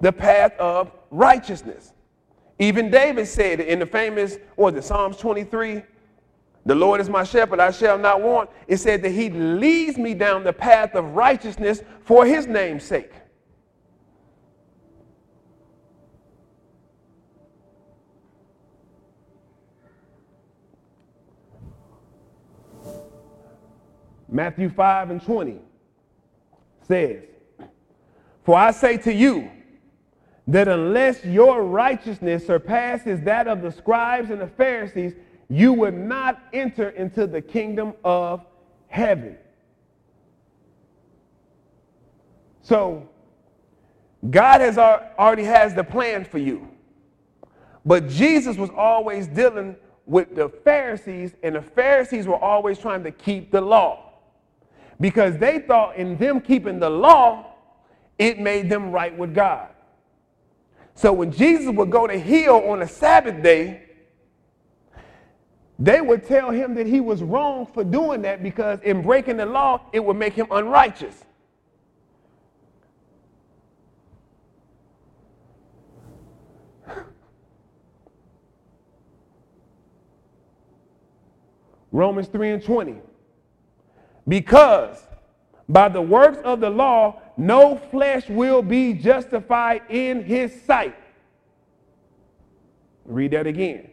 [0.00, 1.92] the path of righteousness.
[2.58, 5.82] Even David said in the famous, or the Psalms 23,
[6.66, 8.50] the Lord is my shepherd, I shall not want.
[8.66, 13.12] It said that he leads me down the path of righteousness for his name's sake.
[24.28, 25.58] Matthew 5 and 20
[26.86, 27.22] says,
[28.44, 29.50] For I say to you
[30.46, 35.14] that unless your righteousness surpasses that of the scribes and the Pharisees,
[35.48, 38.44] you will not enter into the kingdom of
[38.88, 39.36] heaven.
[42.62, 43.08] So,
[44.30, 46.68] God has already has the plan for you.
[47.86, 53.10] But Jesus was always dealing with the Pharisees, and the Pharisees were always trying to
[53.10, 54.07] keep the law
[55.00, 57.54] because they thought in them keeping the law,
[58.18, 59.68] it made them right with God.
[60.94, 63.84] So when Jesus would go to heal on a Sabbath day,
[65.78, 69.46] they would tell him that he was wrong for doing that because in breaking the
[69.46, 71.24] law, it would make him unrighteous.
[81.92, 82.96] Romans 3 and 20.
[84.28, 85.02] Because
[85.68, 90.96] by the works of the law, no flesh will be justified in his sight.
[93.04, 93.90] Read that again.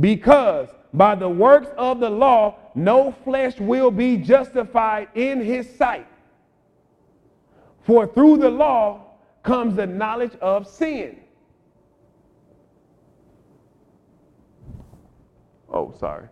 [0.00, 6.06] Because by the works of the law, no flesh will be justified in his sight.
[7.82, 11.20] For through the law comes the knowledge of sin.
[15.72, 16.28] Oh, sorry.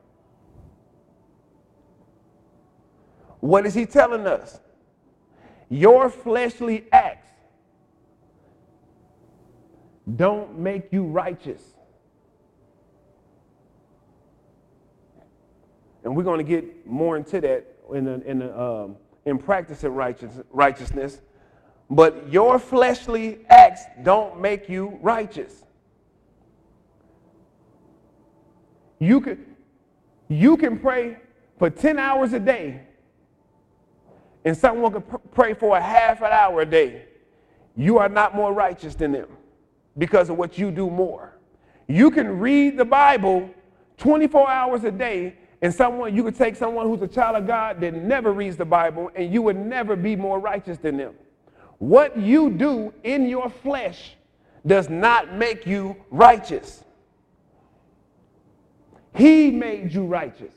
[3.44, 4.58] What is he telling us?
[5.68, 7.28] Your fleshly acts
[10.16, 11.62] don't make you righteous.
[16.04, 21.20] And we're going to get more into that in, in, um, in practicing righteous, righteousness.
[21.90, 25.64] But your fleshly acts don't make you righteous.
[28.98, 29.44] You can,
[30.28, 31.18] you can pray
[31.58, 32.80] for 10 hours a day,
[34.44, 37.06] and someone could pr- pray for a half an hour a day.
[37.76, 39.28] You are not more righteous than them
[39.98, 41.36] because of what you do more.
[41.88, 43.50] You can read the Bible
[43.98, 47.80] 24 hours a day and someone, you could take someone who's a child of God
[47.80, 51.14] that never reads the Bible, and you would never be more righteous than them.
[51.78, 54.14] What you do in your flesh
[54.66, 56.84] does not make you righteous.
[59.14, 60.52] He made you righteous.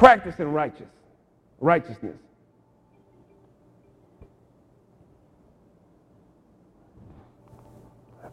[0.00, 0.88] Practicing righteous,
[1.58, 2.16] righteousness.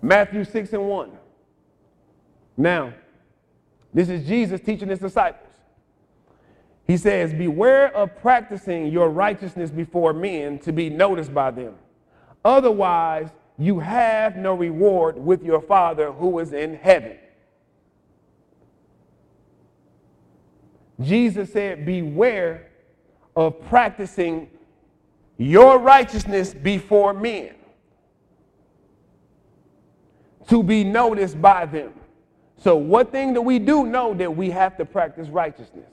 [0.01, 1.11] Matthew 6 and 1.
[2.55, 2.93] Now,
[3.93, 5.51] this is Jesus teaching his disciples.
[6.85, 11.75] He says, Beware of practicing your righteousness before men to be noticed by them.
[12.45, 13.27] Otherwise,
[13.57, 17.17] you have no reward with your Father who is in heaven.
[20.99, 22.67] Jesus said, Beware
[23.35, 24.49] of practicing
[25.37, 27.53] your righteousness before men
[30.47, 31.93] to be noticed by them.
[32.57, 35.89] So, one thing that we do know that we have to practice righteousness.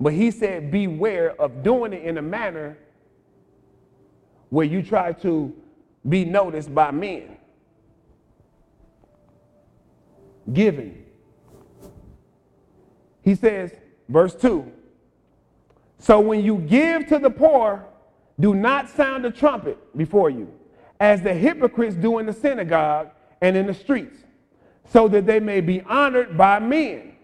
[0.00, 2.78] But he said, beware of doing it in a manner
[4.50, 5.54] where you try to
[6.08, 7.36] be noticed by men.
[10.52, 11.04] Giving.
[13.22, 13.72] He says,
[14.08, 14.70] verse 2
[15.98, 17.84] So when you give to the poor,
[18.40, 20.52] do not sound a trumpet before you,
[21.00, 24.18] as the hypocrites do in the synagogue and in the streets,
[24.90, 27.14] so that they may be honored by men.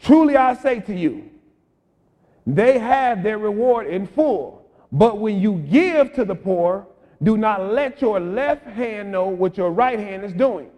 [0.00, 1.30] Truly I say to you,
[2.46, 4.64] they have their reward in full.
[4.90, 6.86] But when you give to the poor,
[7.22, 10.70] do not let your left hand know what your right hand is doing.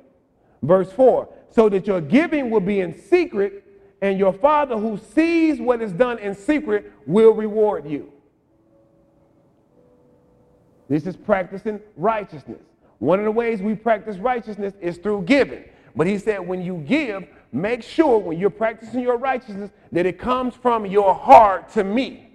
[0.63, 3.65] Verse 4 so that your giving will be in secret,
[4.03, 8.13] and your Father who sees what is done in secret will reward you.
[10.89, 12.61] This is practicing righteousness.
[12.99, 15.65] One of the ways we practice righteousness is through giving.
[15.95, 20.19] But he said, when you give, make sure when you're practicing your righteousness that it
[20.19, 22.27] comes from your heart to me.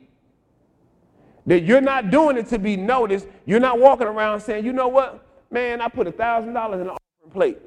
[1.45, 3.27] That you're not doing it to be noticed.
[3.45, 5.25] You're not walking around saying, you know what?
[5.51, 7.57] Man, I put a $1,000 in an offering plate.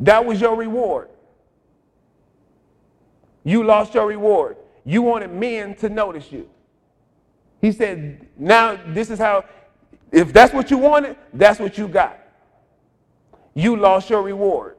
[0.00, 1.08] That was your reward.
[3.44, 4.56] You lost your reward.
[4.84, 6.48] You wanted men to notice you.
[7.60, 9.44] He said, now this is how,
[10.12, 12.18] if that's what you wanted, that's what you got.
[13.54, 14.76] You lost your reward.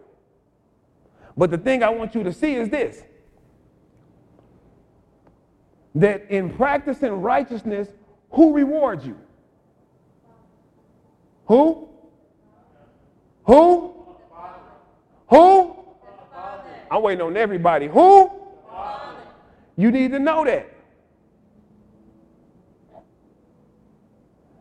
[1.38, 3.04] But the thing I want you to see is this
[5.96, 7.88] that in practicing righteousness,
[8.32, 9.18] who rewards you?
[11.46, 11.88] Who?
[13.46, 13.95] Who?
[15.36, 15.76] Who?
[16.90, 17.88] I'm waiting on everybody.
[17.88, 18.32] Who?
[19.78, 20.76] You need to know that.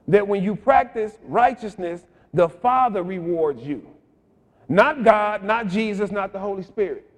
[0.09, 3.87] that when you practice righteousness, the Father rewards you.
[4.69, 7.11] Not God, not Jesus, not the Holy Spirit.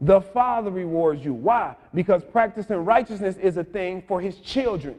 [0.00, 1.34] The Father rewards you.
[1.34, 1.76] Why?
[1.92, 4.96] Because practicing righteousness is a thing for His children.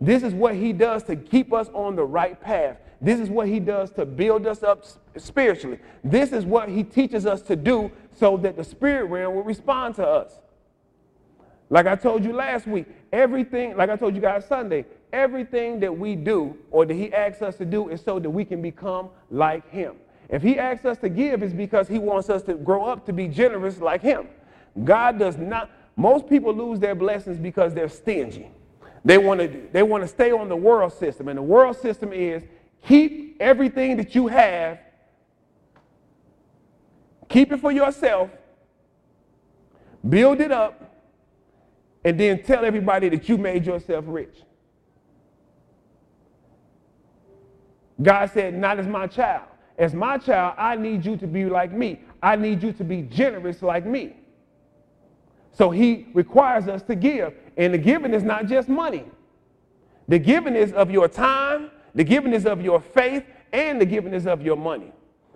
[0.00, 2.78] This is what He does to keep us on the right path.
[3.00, 4.84] This is what He does to build us up
[5.16, 5.78] spiritually.
[6.02, 9.94] This is what He teaches us to do so that the spirit realm will respond
[9.96, 10.32] to us.
[11.70, 15.96] Like I told you last week, everything, like I told you guys Sunday, everything that
[15.96, 19.10] we do or that he asks us to do is so that we can become
[19.30, 19.96] like him.
[20.28, 23.12] If he asks us to give, it's because he wants us to grow up to
[23.12, 24.28] be generous like him.
[24.84, 28.50] God does not, most people lose their blessings because they're stingy.
[29.04, 32.12] They want to they want to stay on the world system, and the world system
[32.12, 32.42] is
[32.84, 34.78] keep everything that you have,
[37.28, 38.30] keep it for yourself,
[40.08, 40.88] build it up,
[42.04, 44.36] and then tell everybody that you made yourself rich.
[48.00, 49.44] God said, Not as my child.
[49.76, 52.00] As my child, I need you to be like me.
[52.22, 54.16] I need you to be generous like me.
[55.52, 57.34] So he requires us to give.
[57.56, 59.04] And the giving is not just money.
[60.08, 64.14] The giving is of your time, the giving is of your faith, and the giving
[64.14, 64.92] is of your money.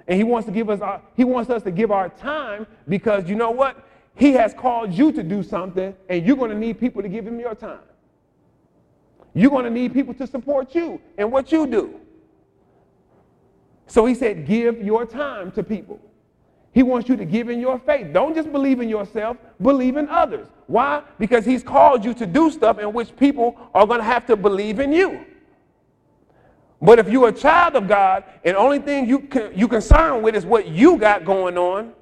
[0.06, 3.28] And he wants to give us our, he wants us to give our time because
[3.28, 3.88] you know what?
[4.14, 7.26] He has called you to do something, and you're going to need people to give
[7.26, 7.80] him your time.
[9.34, 11.98] You're going to need people to support you and what you do.
[13.86, 16.00] So he said, give your time to people.
[16.72, 18.12] He wants you to give in your faith.
[18.12, 20.48] Don't just believe in yourself, believe in others.
[20.66, 21.02] Why?
[21.18, 24.36] Because he's called you to do stuff in which people are going to have to
[24.36, 25.24] believe in you.
[26.82, 30.44] But if you're a child of God and only thing you you concerned with is
[30.44, 31.92] what you got going on,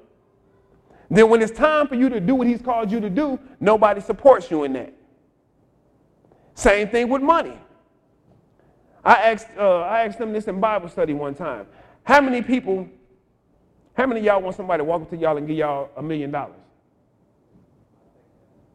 [1.09, 4.01] then when it's time for you to do what he's called you to do, nobody
[4.01, 4.93] supports you in that.
[6.55, 7.57] Same thing with money.
[9.03, 11.67] I asked, uh, I asked them this in Bible study one time.
[12.03, 12.87] How many people,
[13.93, 16.31] how many y'all want somebody to walk up to y'all and give y'all a million
[16.31, 16.55] dollars?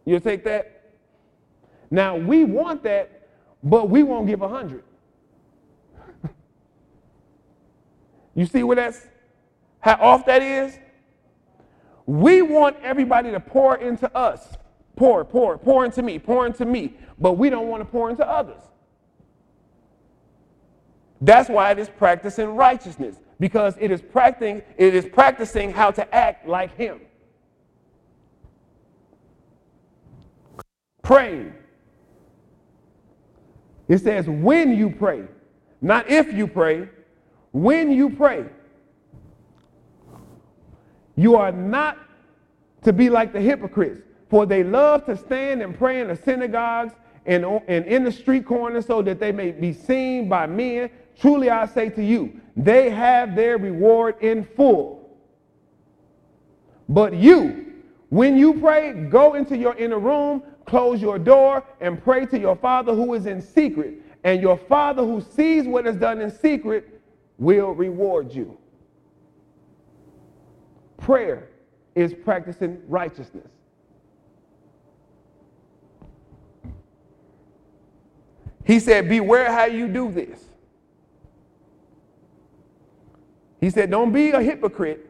[0.04, 0.94] You'll take that?
[1.90, 3.28] Now, we want that,
[3.62, 4.84] but we won't give a hundred.
[8.36, 9.04] You see where that's,
[9.80, 10.78] how off that is?
[12.04, 14.56] We want everybody to pour into us.
[14.94, 16.94] Pour, pour, pour into me, pour into me.
[17.18, 18.60] But we don't want to pour into others.
[21.20, 26.14] That's why it is practicing righteousness, because it is practicing, it is practicing how to
[26.14, 27.00] act like him.
[31.02, 31.54] Praying.
[33.88, 35.24] It says when you pray,
[35.80, 36.90] not if you pray,
[37.56, 38.44] when you pray.
[41.16, 41.96] You are not
[42.82, 46.92] to be like the hypocrites, for they love to stand and pray in the synagogues
[47.24, 50.90] and, and in the street corners so that they may be seen by men.
[51.18, 55.16] Truly I say to you, they have their reward in full.
[56.90, 57.72] But you,
[58.10, 62.56] when you pray, go into your inner room, close your door, and pray to your
[62.56, 64.02] Father who is in secret.
[64.24, 66.95] And your Father who sees what is done in secret
[67.38, 68.58] will reward you.
[70.96, 71.48] Prayer
[71.94, 73.48] is practicing righteousness.
[78.64, 80.44] He said, Beware how you do this.
[83.60, 85.08] He said, Don't be a hypocrite.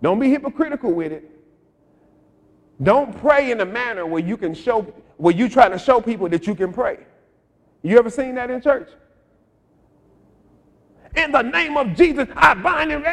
[0.00, 1.28] Don't be hypocritical with it.
[2.82, 4.82] Don't pray in a manner where you can show,
[5.16, 6.98] where you trying to show people that you can pray.
[7.82, 8.88] You ever seen that in church?
[11.14, 13.04] In the name of Jesus, I bind him.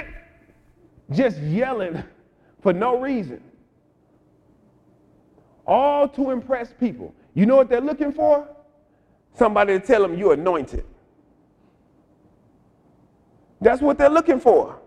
[1.12, 2.04] Just yelling
[2.62, 3.42] for no reason.
[5.66, 7.14] All to impress people.
[7.34, 8.48] You know what they're looking for?
[9.36, 10.86] Somebody to tell them you're anointed.
[13.62, 14.80] That's what they're looking for.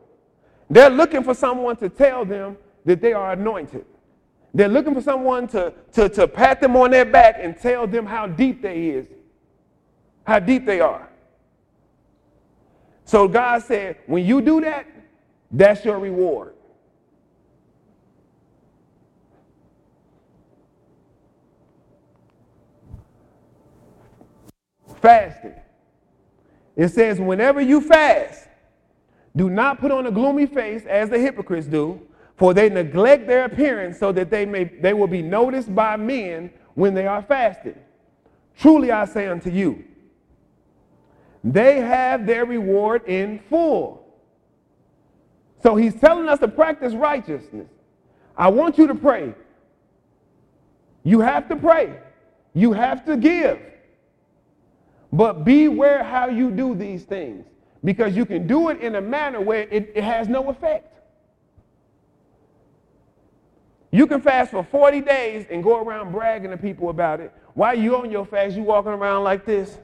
[0.71, 3.85] They're looking for someone to tell them that they are anointed.
[4.55, 8.07] They're looking for someone to, to, to pat them on their back and tell them
[8.07, 9.07] how deep they is,
[10.25, 11.09] how deep they are.
[13.05, 14.87] So God said, when you do that,
[15.51, 16.55] that's your reward.
[25.01, 25.55] Fasting.
[26.77, 28.49] It says, whenever you fast,
[29.35, 32.01] do not put on a gloomy face as the hypocrites do,
[32.37, 36.51] for they neglect their appearance so that they, may, they will be noticed by men
[36.75, 37.79] when they are fasting.
[38.57, 39.85] Truly I say unto you,
[41.45, 44.07] they have their reward in full.
[45.62, 47.68] So he's telling us to practice righteousness.
[48.36, 49.34] I want you to pray.
[51.05, 51.99] You have to pray.
[52.55, 53.59] You have to give.
[55.12, 57.47] But beware how you do these things
[57.84, 60.88] because you can do it in a manner where it, it has no effect.
[63.90, 67.30] You can fast for 40 days and go around bragging to people about it.
[67.55, 69.78] While you on your fast, you walking around like this.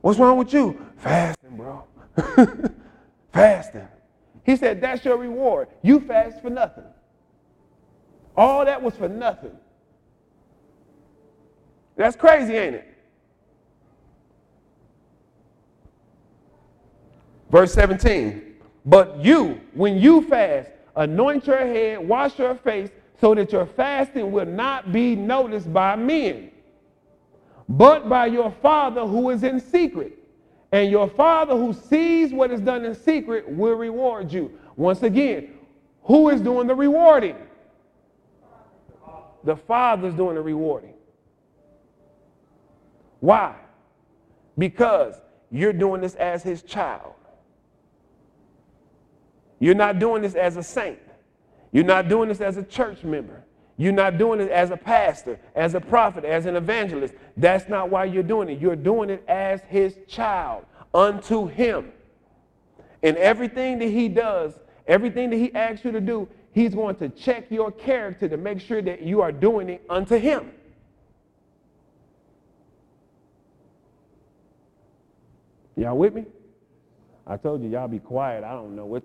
[0.00, 0.84] What's wrong with you?
[0.98, 1.84] Fasting, bro.
[3.32, 3.88] Fasting.
[4.44, 5.68] He said, that's your reward.
[5.82, 6.84] You fast for nothing.
[8.36, 9.56] All that was for nothing.
[11.96, 12.96] That's crazy, ain't it?
[17.50, 18.54] Verse 17.
[18.84, 22.90] But you, when you fast, anoint your head, wash your face,
[23.20, 26.50] so that your fasting will not be noticed by men,
[27.68, 30.18] but by your Father who is in secret.
[30.72, 34.52] And your Father who sees what is done in secret will reward you.
[34.76, 35.54] Once again,
[36.02, 37.36] who is doing the rewarding?
[39.44, 40.94] The Father's doing the rewarding.
[43.20, 43.54] Why?
[44.58, 45.14] Because
[45.50, 47.14] you're doing this as his child.
[49.58, 50.98] You're not doing this as a saint.
[51.72, 53.45] You're not doing this as a church member.
[53.78, 57.14] You're not doing it as a pastor, as a prophet, as an evangelist.
[57.36, 58.58] That's not why you're doing it.
[58.58, 60.64] You're doing it as his child
[60.94, 61.92] unto him.
[63.02, 64.54] And everything that he does,
[64.86, 68.60] everything that he asks you to do, he's going to check your character to make
[68.60, 70.52] sure that you are doing it unto him.
[75.76, 76.24] Y'all with me?
[77.26, 78.42] I told you, y'all be quiet.
[78.42, 79.02] I don't know what,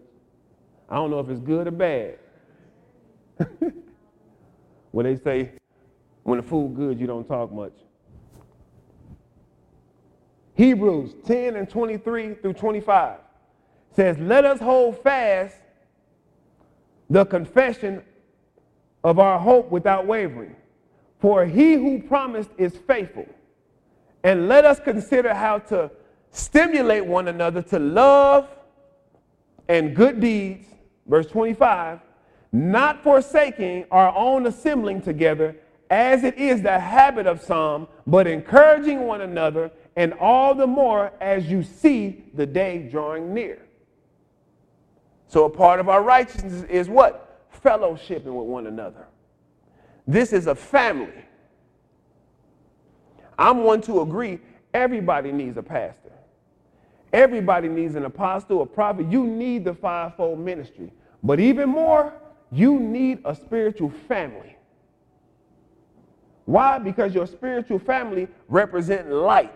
[0.90, 2.20] I don't know if it's good or bad.
[4.92, 5.52] when they say,
[6.24, 7.74] when the food good, you don't talk much.
[10.54, 13.18] Hebrews 10 and 23 through 25
[13.96, 15.58] says, Let us hold fast
[17.10, 18.04] the confession
[19.04, 20.56] of our hope without wavering.
[21.20, 23.28] For he who promised is faithful.
[24.24, 25.92] And let us consider how to
[26.32, 28.48] stimulate one another to love
[29.68, 30.68] and good deeds.
[31.08, 32.00] Verse 25
[32.52, 35.56] not forsaking our own assembling together,
[35.90, 41.12] as it is the habit of some, but encouraging one another, and all the more
[41.20, 43.62] as you see the day drawing near.
[45.28, 47.50] So, a part of our righteousness is what?
[47.64, 49.08] Fellowshipping with one another.
[50.08, 51.26] This is a family.
[53.38, 54.40] I'm one to agree
[54.74, 56.12] everybody needs a pastor.
[57.14, 59.12] Everybody needs an apostle, a prophet.
[59.12, 60.92] You need the fivefold ministry.
[61.24, 62.14] But even more,
[62.52, 64.58] you need a spiritual family.
[66.46, 66.80] Why?
[66.80, 69.54] Because your spiritual family represent light.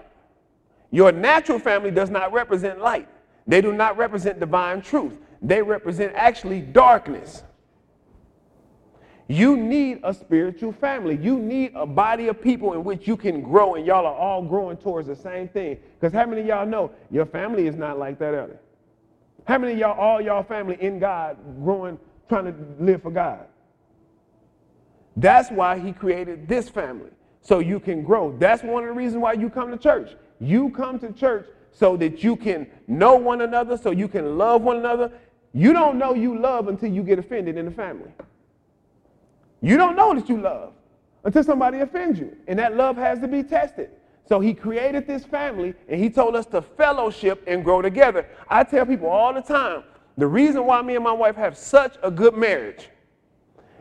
[0.92, 3.10] Your natural family does not represent light.
[3.48, 5.14] They do not represent divine truth.
[5.42, 7.44] They represent actually darkness.
[9.28, 11.18] You need a spiritual family.
[11.18, 14.44] You need a body of people in which you can grow, and y'all are all
[14.44, 15.80] growing towards the same thing.
[16.00, 18.60] Because how many of y'all know your family is not like that, they?
[19.46, 23.46] How many of y'all, all y'all family in God, growing trying to live for God.
[25.18, 27.12] That's why he created this family,
[27.42, 28.36] so you can grow.
[28.38, 30.12] That's one of the reasons why you come to church.
[30.40, 34.62] You come to church so that you can know one another, so you can love
[34.62, 35.12] one another.
[35.54, 38.12] You don't know you love until you get offended in the family.
[39.62, 40.74] You don't know that you love
[41.24, 43.90] until somebody offends you, and that love has to be tested.
[44.28, 48.28] So he created this family, and he told us to fellowship and grow together.
[48.50, 49.84] I tell people all the time,
[50.18, 52.90] the reason why me and my wife have such a good marriage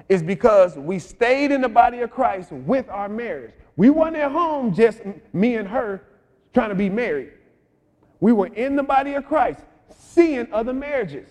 [0.08, 3.52] is because we stayed in the body of Christ with our marriage.
[3.76, 5.00] We weren't at home just
[5.32, 6.02] me and her
[6.52, 7.32] trying to be married.
[8.20, 9.60] We were in the body of Christ
[9.96, 11.28] seeing other marriages.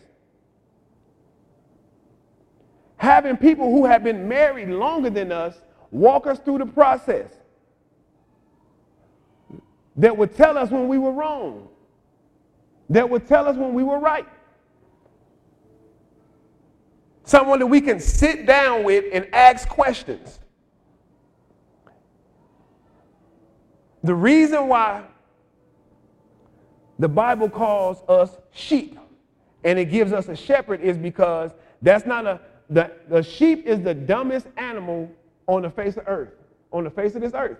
[2.97, 7.29] Having people who have been married longer than us walk us through the process
[9.97, 11.67] that would tell us when we were wrong,
[12.89, 14.27] that would tell us when we were right
[17.23, 20.39] someone that we can sit down with and ask questions.
[24.03, 25.03] The reason why
[26.99, 28.99] the Bible calls us sheep
[29.63, 31.51] and it gives us a shepherd is because
[31.81, 35.09] that's not a, the, the sheep is the dumbest animal
[35.47, 36.33] on the face of earth,
[36.71, 37.57] on the face of this earth.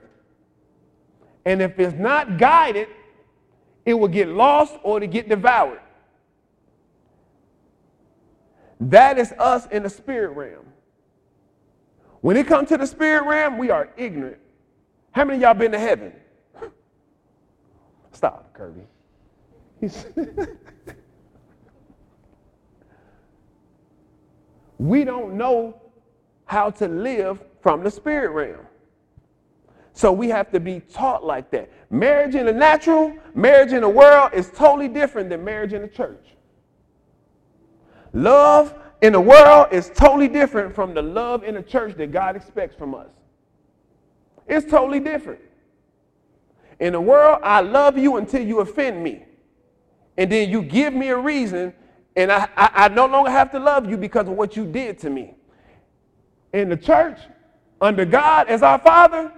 [1.46, 2.88] And if it's not guided,
[3.86, 5.80] it will get lost or to get devoured.
[8.80, 10.66] That is us in the spirit realm.
[12.22, 14.38] When it comes to the spirit realm, we are ignorant.
[15.12, 16.14] How many y'all been to heaven?
[18.12, 18.84] Stop, Kirby.
[24.78, 25.82] we don't know
[26.46, 28.66] how to live from the spirit realm.
[29.94, 31.72] So we have to be taught like that.
[31.92, 35.88] Marriage in the natural, marriage in the world is totally different than marriage in the
[35.88, 36.36] church.
[38.14, 42.36] Love in the world is totally different from the love in the church that God
[42.36, 43.10] expects from us.
[44.48, 45.42] It's totally different.
[46.80, 49.26] In the world, I love you until you offend me.
[50.18, 51.74] And then you give me a reason,
[52.16, 55.00] and I, I, I no longer have to love you because of what you did
[55.00, 55.34] to me.
[56.54, 57.20] In the church,
[57.82, 59.32] under God as our Father,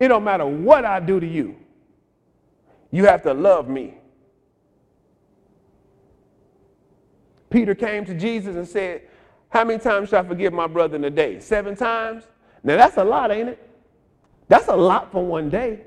[0.00, 1.56] it don't matter what I do to you.
[2.90, 3.95] You have to love me.
[7.50, 9.02] Peter came to Jesus and said,
[9.50, 11.40] How many times shall I forgive my brother in a day?
[11.40, 12.24] Seven times?
[12.62, 13.70] Now that's a lot, ain't it?
[14.48, 15.82] That's a lot for one day.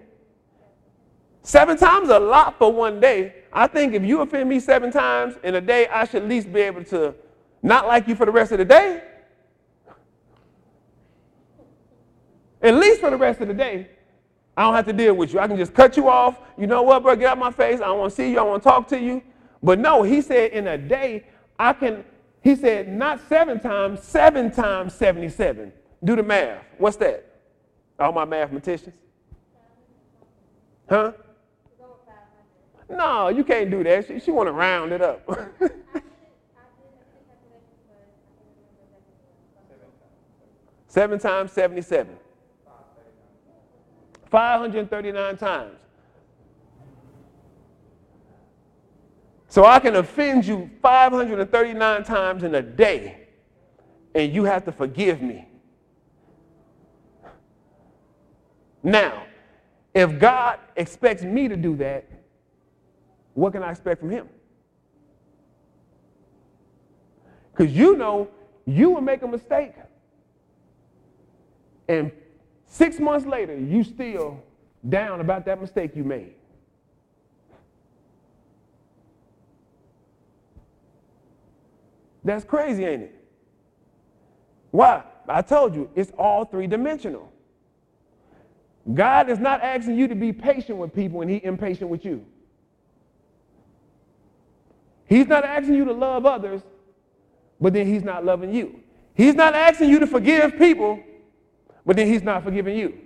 [1.41, 3.36] Seven times a lot for one day.
[3.51, 6.51] I think if you offend me seven times in a day, I should at least
[6.51, 7.16] be able to
[7.64, 9.03] not like you for the rest of the day.
[12.62, 13.89] At least for the rest of the day.
[14.55, 15.39] I don't have to deal with you.
[15.39, 16.39] I can just cut you off.
[16.57, 17.16] You know what, bro?
[17.16, 17.80] Get out my face.
[17.80, 18.39] I don't want to see you.
[18.39, 19.24] I want to talk to you.
[19.64, 21.26] But no, he said in a day,
[21.60, 22.05] I can,
[22.41, 25.72] he said not seven times, seven times 77.
[26.03, 26.64] Do the math.
[26.78, 27.26] What's that?
[27.99, 28.95] All my mathematicians?
[30.89, 31.12] Huh?
[32.89, 34.07] No, you can't do that.
[34.07, 35.30] She, she want to round it up.
[40.89, 42.18] Seven times 77.
[44.32, 45.78] 539 times.
[49.50, 53.28] So I can offend you 539 times in a day,
[54.14, 55.47] and you have to forgive me.
[58.84, 59.24] Now,
[59.95, 62.08] if God expects me to do that,
[63.34, 64.30] what can I expect from Him?
[67.52, 68.30] Because you know
[68.68, 69.74] you will make a mistake,
[71.88, 72.12] and
[72.68, 74.43] six months later, you still
[74.88, 76.36] down about that mistake you made.
[82.24, 83.15] That's crazy, ain't it?
[84.72, 85.03] Why?
[85.28, 87.32] I told you, it's all three dimensional.
[88.93, 92.26] God is not asking you to be patient with people and He's impatient with you.
[95.05, 96.61] He's not asking you to love others,
[97.59, 98.82] but then He's not loving you.
[99.13, 101.03] He's not asking you to forgive people,
[101.86, 102.97] but then He's not forgiving you.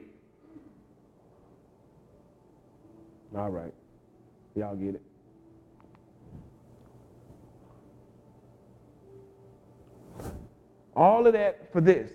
[3.35, 3.73] All right.
[4.55, 5.01] Y'all get it.
[10.95, 12.11] All of that for this.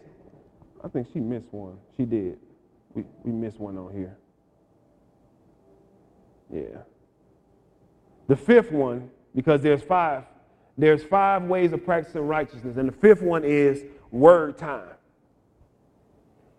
[0.83, 1.79] I think she missed one.
[1.97, 2.39] She did.
[2.95, 4.17] We, we missed one on here.
[6.53, 6.83] Yeah.
[8.29, 10.25] The fifth one, because there's five,
[10.77, 12.77] there's five ways of practicing righteousness.
[12.77, 14.91] And the fifth one is word time.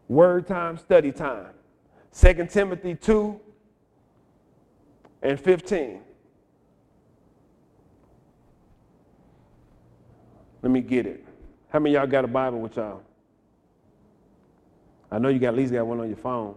[0.08, 1.52] Word time, study time.
[2.20, 3.40] 2 Timothy 2
[5.22, 6.02] and 15.
[10.62, 11.29] Let me get it.
[11.70, 13.04] How many y'all got a Bible with y'all?
[15.12, 16.56] I know you got at least got one on your phone.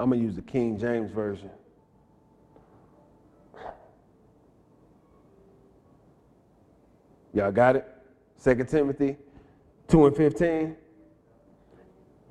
[0.00, 1.50] I'm going to use the King James Version.
[7.34, 7.86] Y'all got it?
[8.42, 9.18] 2 Timothy
[9.88, 10.76] 2 and 15.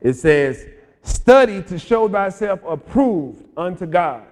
[0.01, 0.65] It says,
[1.03, 4.23] Study to show thyself approved unto God,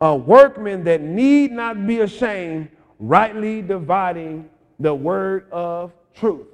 [0.00, 2.68] a workman that need not be ashamed,
[2.98, 6.48] rightly dividing the word of truth.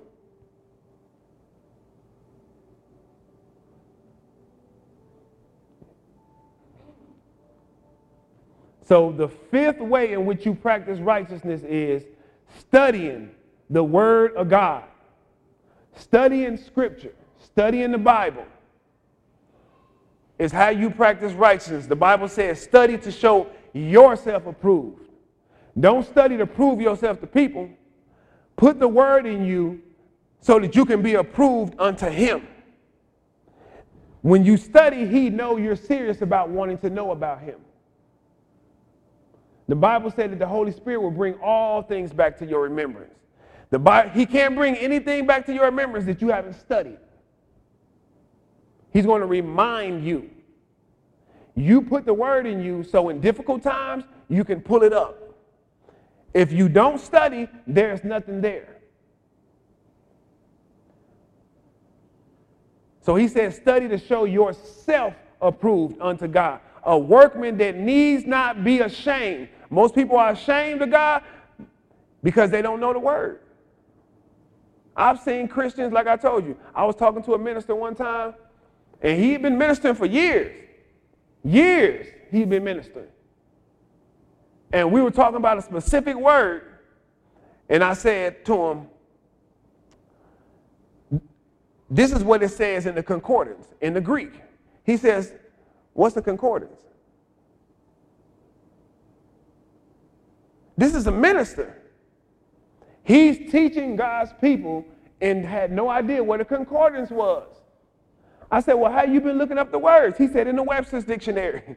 [8.89, 12.05] So, the fifth way in which you practice righteousness is
[12.59, 13.33] studying
[13.69, 14.85] the Word of God,
[15.95, 18.47] studying Scripture, studying the Bible
[20.39, 21.85] is how you practice righteousness.
[21.85, 25.11] The Bible says, study to show yourself approved.
[25.79, 27.69] Don't study to prove yourself to people.
[28.57, 29.83] Put the Word in you
[30.41, 32.49] so that you can be approved unto Him.
[34.23, 37.57] When you study, He know you're serious about wanting to know about Him.
[39.69, 43.15] The Bible said that the Holy Spirit will bring all things back to your remembrance.
[43.71, 46.99] The he can't bring anything back to your remembrance that you haven't studied.
[48.93, 50.31] He's going to remind you.
[51.55, 55.19] You put the word in you so in difficult times you can pull it up.
[56.33, 58.77] If you don't study, there's nothing there.
[63.03, 68.63] So he says, study to show yourself approved unto God, a workman that needs not
[68.63, 71.23] be ashamed, most people are ashamed of God
[72.23, 73.41] because they don't know the word.
[74.97, 78.35] I've seen Christians, like I told you, I was talking to a minister one time,
[79.01, 80.57] and he'd been ministering for years.
[81.45, 83.07] Years he'd been ministering.
[84.73, 86.63] And we were talking about a specific word,
[87.69, 88.87] and I said to him,
[91.91, 94.43] This is what it says in the concordance, in the Greek.
[94.85, 95.33] He says,
[95.95, 96.77] What's the concordance?
[100.79, 101.77] This is a minister.
[103.03, 104.87] He's teaching God's people
[105.21, 107.49] and had no idea what a concordance was.
[108.49, 110.17] I said, Well, how you been looking up the words?
[110.17, 111.65] He said, In the Webster's dictionary.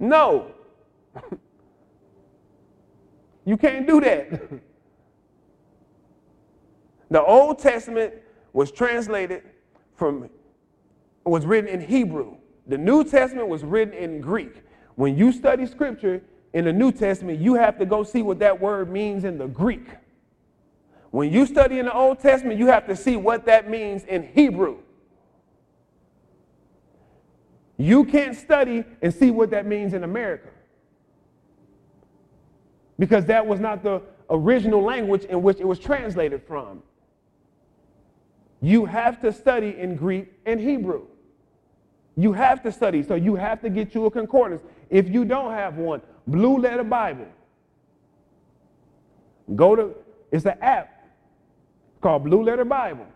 [0.00, 0.50] no.
[3.44, 4.50] you can't do that.
[7.12, 8.12] the Old Testament
[8.52, 9.44] was translated
[9.94, 10.28] from,
[11.24, 12.38] was written in Hebrew.
[12.66, 14.62] The New Testament was written in Greek.
[14.96, 18.60] When you study scripture in the New Testament, you have to go see what that
[18.60, 19.86] word means in the Greek.
[21.10, 24.26] When you study in the Old Testament, you have to see what that means in
[24.34, 24.78] Hebrew.
[27.76, 30.48] You can't study and see what that means in America.
[32.98, 34.00] Because that was not the
[34.30, 36.82] original language in which it was translated from.
[38.60, 41.06] You have to study in Greek and Hebrew.
[42.16, 44.62] You have to study, so you have to get you a concordance.
[44.90, 47.26] If you don't have one, Blue Letter Bible.
[49.54, 49.94] Go to,
[50.30, 51.10] it's an app
[52.00, 53.06] called Blue Letter Bible.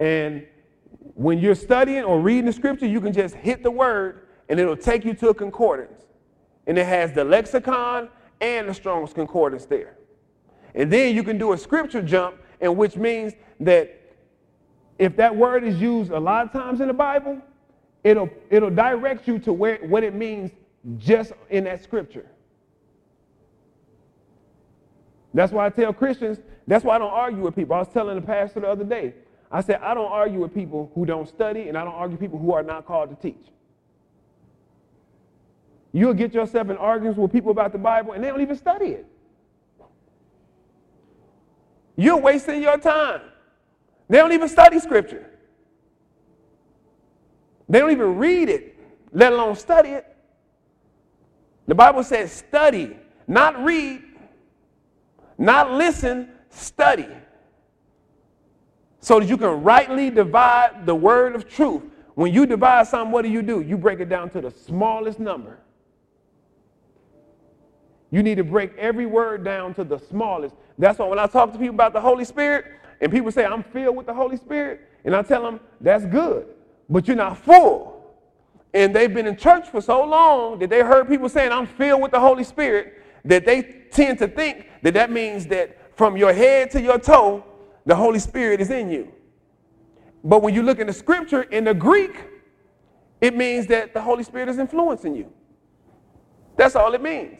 [0.00, 0.46] And
[1.14, 4.76] when you're studying or reading the scripture, you can just hit the word and it'll
[4.76, 6.02] take you to a concordance.
[6.66, 8.08] And it has the lexicon
[8.40, 9.96] and the Strong's Concordance there.
[10.74, 13.99] And then you can do a scripture jump, and which means that
[15.00, 17.40] if that word is used a lot of times in the Bible,
[18.04, 20.50] it'll, it'll direct you to where, what it means
[20.98, 22.26] just in that scripture.
[25.32, 27.74] That's why I tell Christians that's why I don't argue with people.
[27.74, 29.14] I was telling the pastor the other day.
[29.50, 32.20] I said, I don't argue with people who don't study, and I don't argue with
[32.20, 33.46] people who are not called to teach.
[35.92, 38.86] You'll get yourself in arguments with people about the Bible, and they don't even study
[38.86, 39.06] it.
[41.96, 43.22] You're wasting your time.
[44.10, 45.30] They don't even study Scripture.
[47.68, 48.76] They don't even read it,
[49.12, 50.04] let alone study it.
[51.68, 52.96] The Bible says study,
[53.28, 54.02] not read,
[55.38, 57.06] not listen, study
[59.00, 61.82] so that you can rightly divide the word of truth.
[62.14, 63.60] When you divide something, what do you do?
[63.60, 65.58] You break it down to the smallest number.
[68.10, 70.54] You need to break every word down to the smallest.
[70.78, 72.66] That's why when I talk to people about the Holy Spirit,
[73.00, 76.46] and people say, I'm filled with the Holy Spirit, and I tell them, that's good,
[76.88, 77.96] but you're not full.
[78.72, 82.02] And they've been in church for so long that they heard people saying, I'm filled
[82.02, 86.32] with the Holy Spirit, that they tend to think that that means that from your
[86.32, 87.44] head to your toe,
[87.86, 89.12] the Holy Spirit is in you.
[90.22, 92.16] But when you look in the scripture, in the Greek,
[93.20, 95.32] it means that the Holy Spirit is influencing you.
[96.56, 97.38] That's all it means.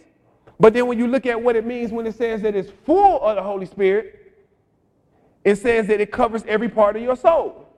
[0.58, 3.22] But then when you look at what it means when it says that it's full
[3.22, 4.19] of the Holy Spirit,
[5.44, 7.68] it says that it covers every part of your soul.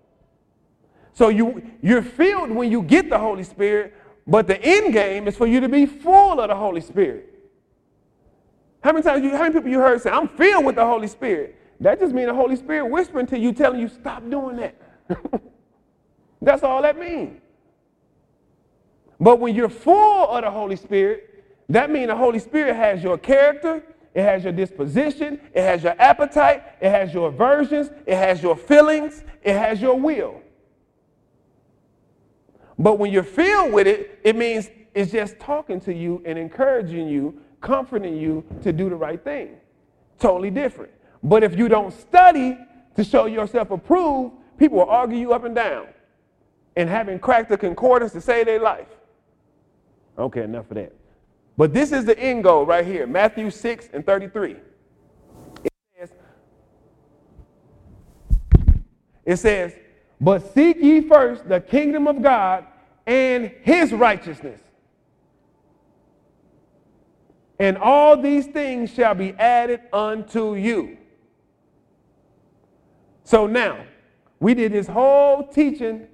[1.15, 3.95] So you, you're filled when you get the Holy Spirit,
[4.27, 7.29] but the end game is for you to be full of the Holy Spirit.
[8.83, 11.07] How many times you, how many people you heard say, I'm filled with the Holy
[11.07, 11.57] Spirit?
[11.81, 14.77] That just means the Holy Spirit whispering to you, telling you, stop doing that.
[16.43, 17.41] That's all that means.
[19.21, 23.17] But when you're full of the Holy Spirit, that means the Holy Spirit has your
[23.19, 23.83] character,
[24.15, 28.57] it has your disposition, it has your appetite, it has your aversions, it has your
[28.57, 30.41] feelings, it has your will.
[32.79, 37.09] But when you're filled with it, it means it's just talking to you and encouraging
[37.09, 39.57] you comforting you to do the right thing.
[40.19, 40.93] Totally different.
[41.23, 42.59] But if you don't study
[42.97, 45.87] to show yourself approved, people will argue you up and down
[46.77, 48.89] and having cracked the concordance to save their life.
[50.19, 50.93] Okay, enough of that.
[51.57, 54.57] But this is the end goal right here Matthew 6 and 33.
[55.65, 56.11] It says,
[59.25, 59.75] it says,
[60.21, 62.67] But seek ye first the kingdom of God
[63.07, 64.61] and his righteousness
[67.63, 70.99] and all these things shall be added unto you.
[73.23, 73.85] So now,
[74.41, 76.09] we did this whole teaching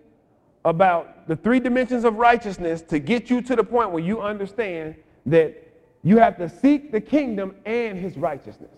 [0.67, 4.95] about the three dimensions of righteousness to get you to the point where you understand
[5.31, 5.55] that
[6.03, 8.71] you have to seek the kingdom and his righteousness.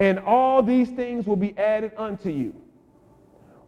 [0.00, 2.54] And all these things will be added unto you.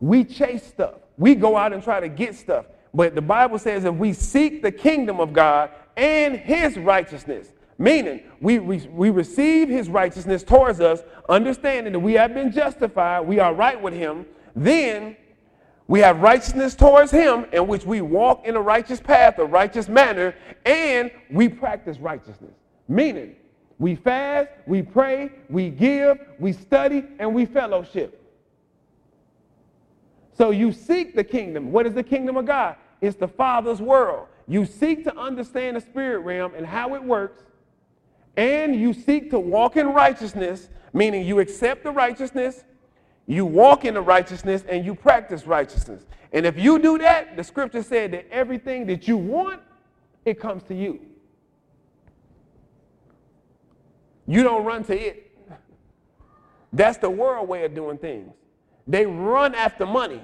[0.01, 0.95] We chase stuff.
[1.19, 2.67] We go out and try to get stuff.
[2.95, 8.23] But the Bible says if we seek the kingdom of God and his righteousness, meaning
[8.41, 13.39] we, we, we receive his righteousness towards us, understanding that we have been justified, we
[13.39, 15.17] are right with him, then
[15.91, 19.89] we have righteousness towards him in which we walk in a righteous path, a righteous
[19.89, 22.55] manner, and we practice righteousness.
[22.87, 23.35] Meaning,
[23.81, 28.23] we fast, we pray, we give, we study, and we fellowship.
[30.39, 31.73] So you seek the kingdom.
[31.73, 32.77] What is the kingdom of God?
[33.01, 34.29] It's the Father's world.
[34.47, 37.43] You seek to understand the spirit realm and how it works,
[38.37, 42.63] and you seek to walk in righteousness, meaning you accept the righteousness,
[43.31, 46.05] you walk in the righteousness, and you practice righteousness.
[46.33, 49.61] And if you do that, the scripture said that everything that you want,
[50.25, 50.99] it comes to you.
[54.27, 55.31] You don't run to it.
[56.73, 58.33] That's the world way of doing things.
[58.89, 60.23] They run after money,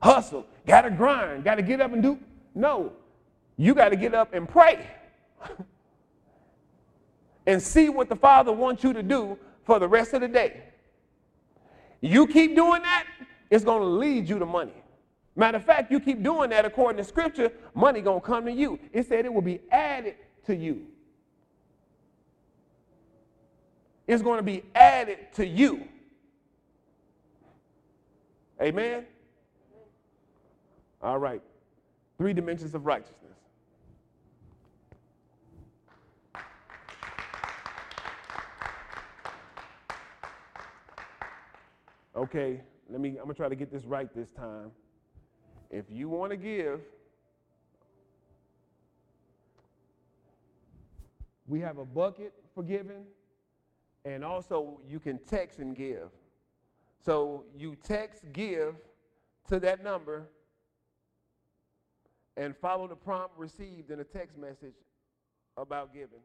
[0.00, 2.16] hustle, gotta grind, gotta get up and do.
[2.54, 2.92] No,
[3.56, 4.86] you gotta get up and pray
[7.46, 10.69] and see what the Father wants you to do for the rest of the day.
[12.00, 13.06] You keep doing that,
[13.50, 14.72] it's gonna lead you to money.
[15.36, 18.78] Matter of fact, you keep doing that according to scripture, money gonna come to you.
[18.92, 20.86] It said it will be added to you.
[24.10, 25.86] It's going to be added to you.
[28.60, 29.06] Amen?
[31.00, 31.40] All right.
[32.18, 33.29] Three dimensions of righteousness.
[42.20, 42.60] Okay,
[42.90, 44.72] let me, I'm gonna try to get this right this time.
[45.70, 46.82] If you want to give,
[51.48, 53.06] we have a bucket for giving,
[54.04, 56.10] and also you can text and give.
[57.02, 58.74] So you text give
[59.48, 60.28] to that number
[62.36, 64.76] and follow the prompt received in a text message
[65.56, 66.20] about giving.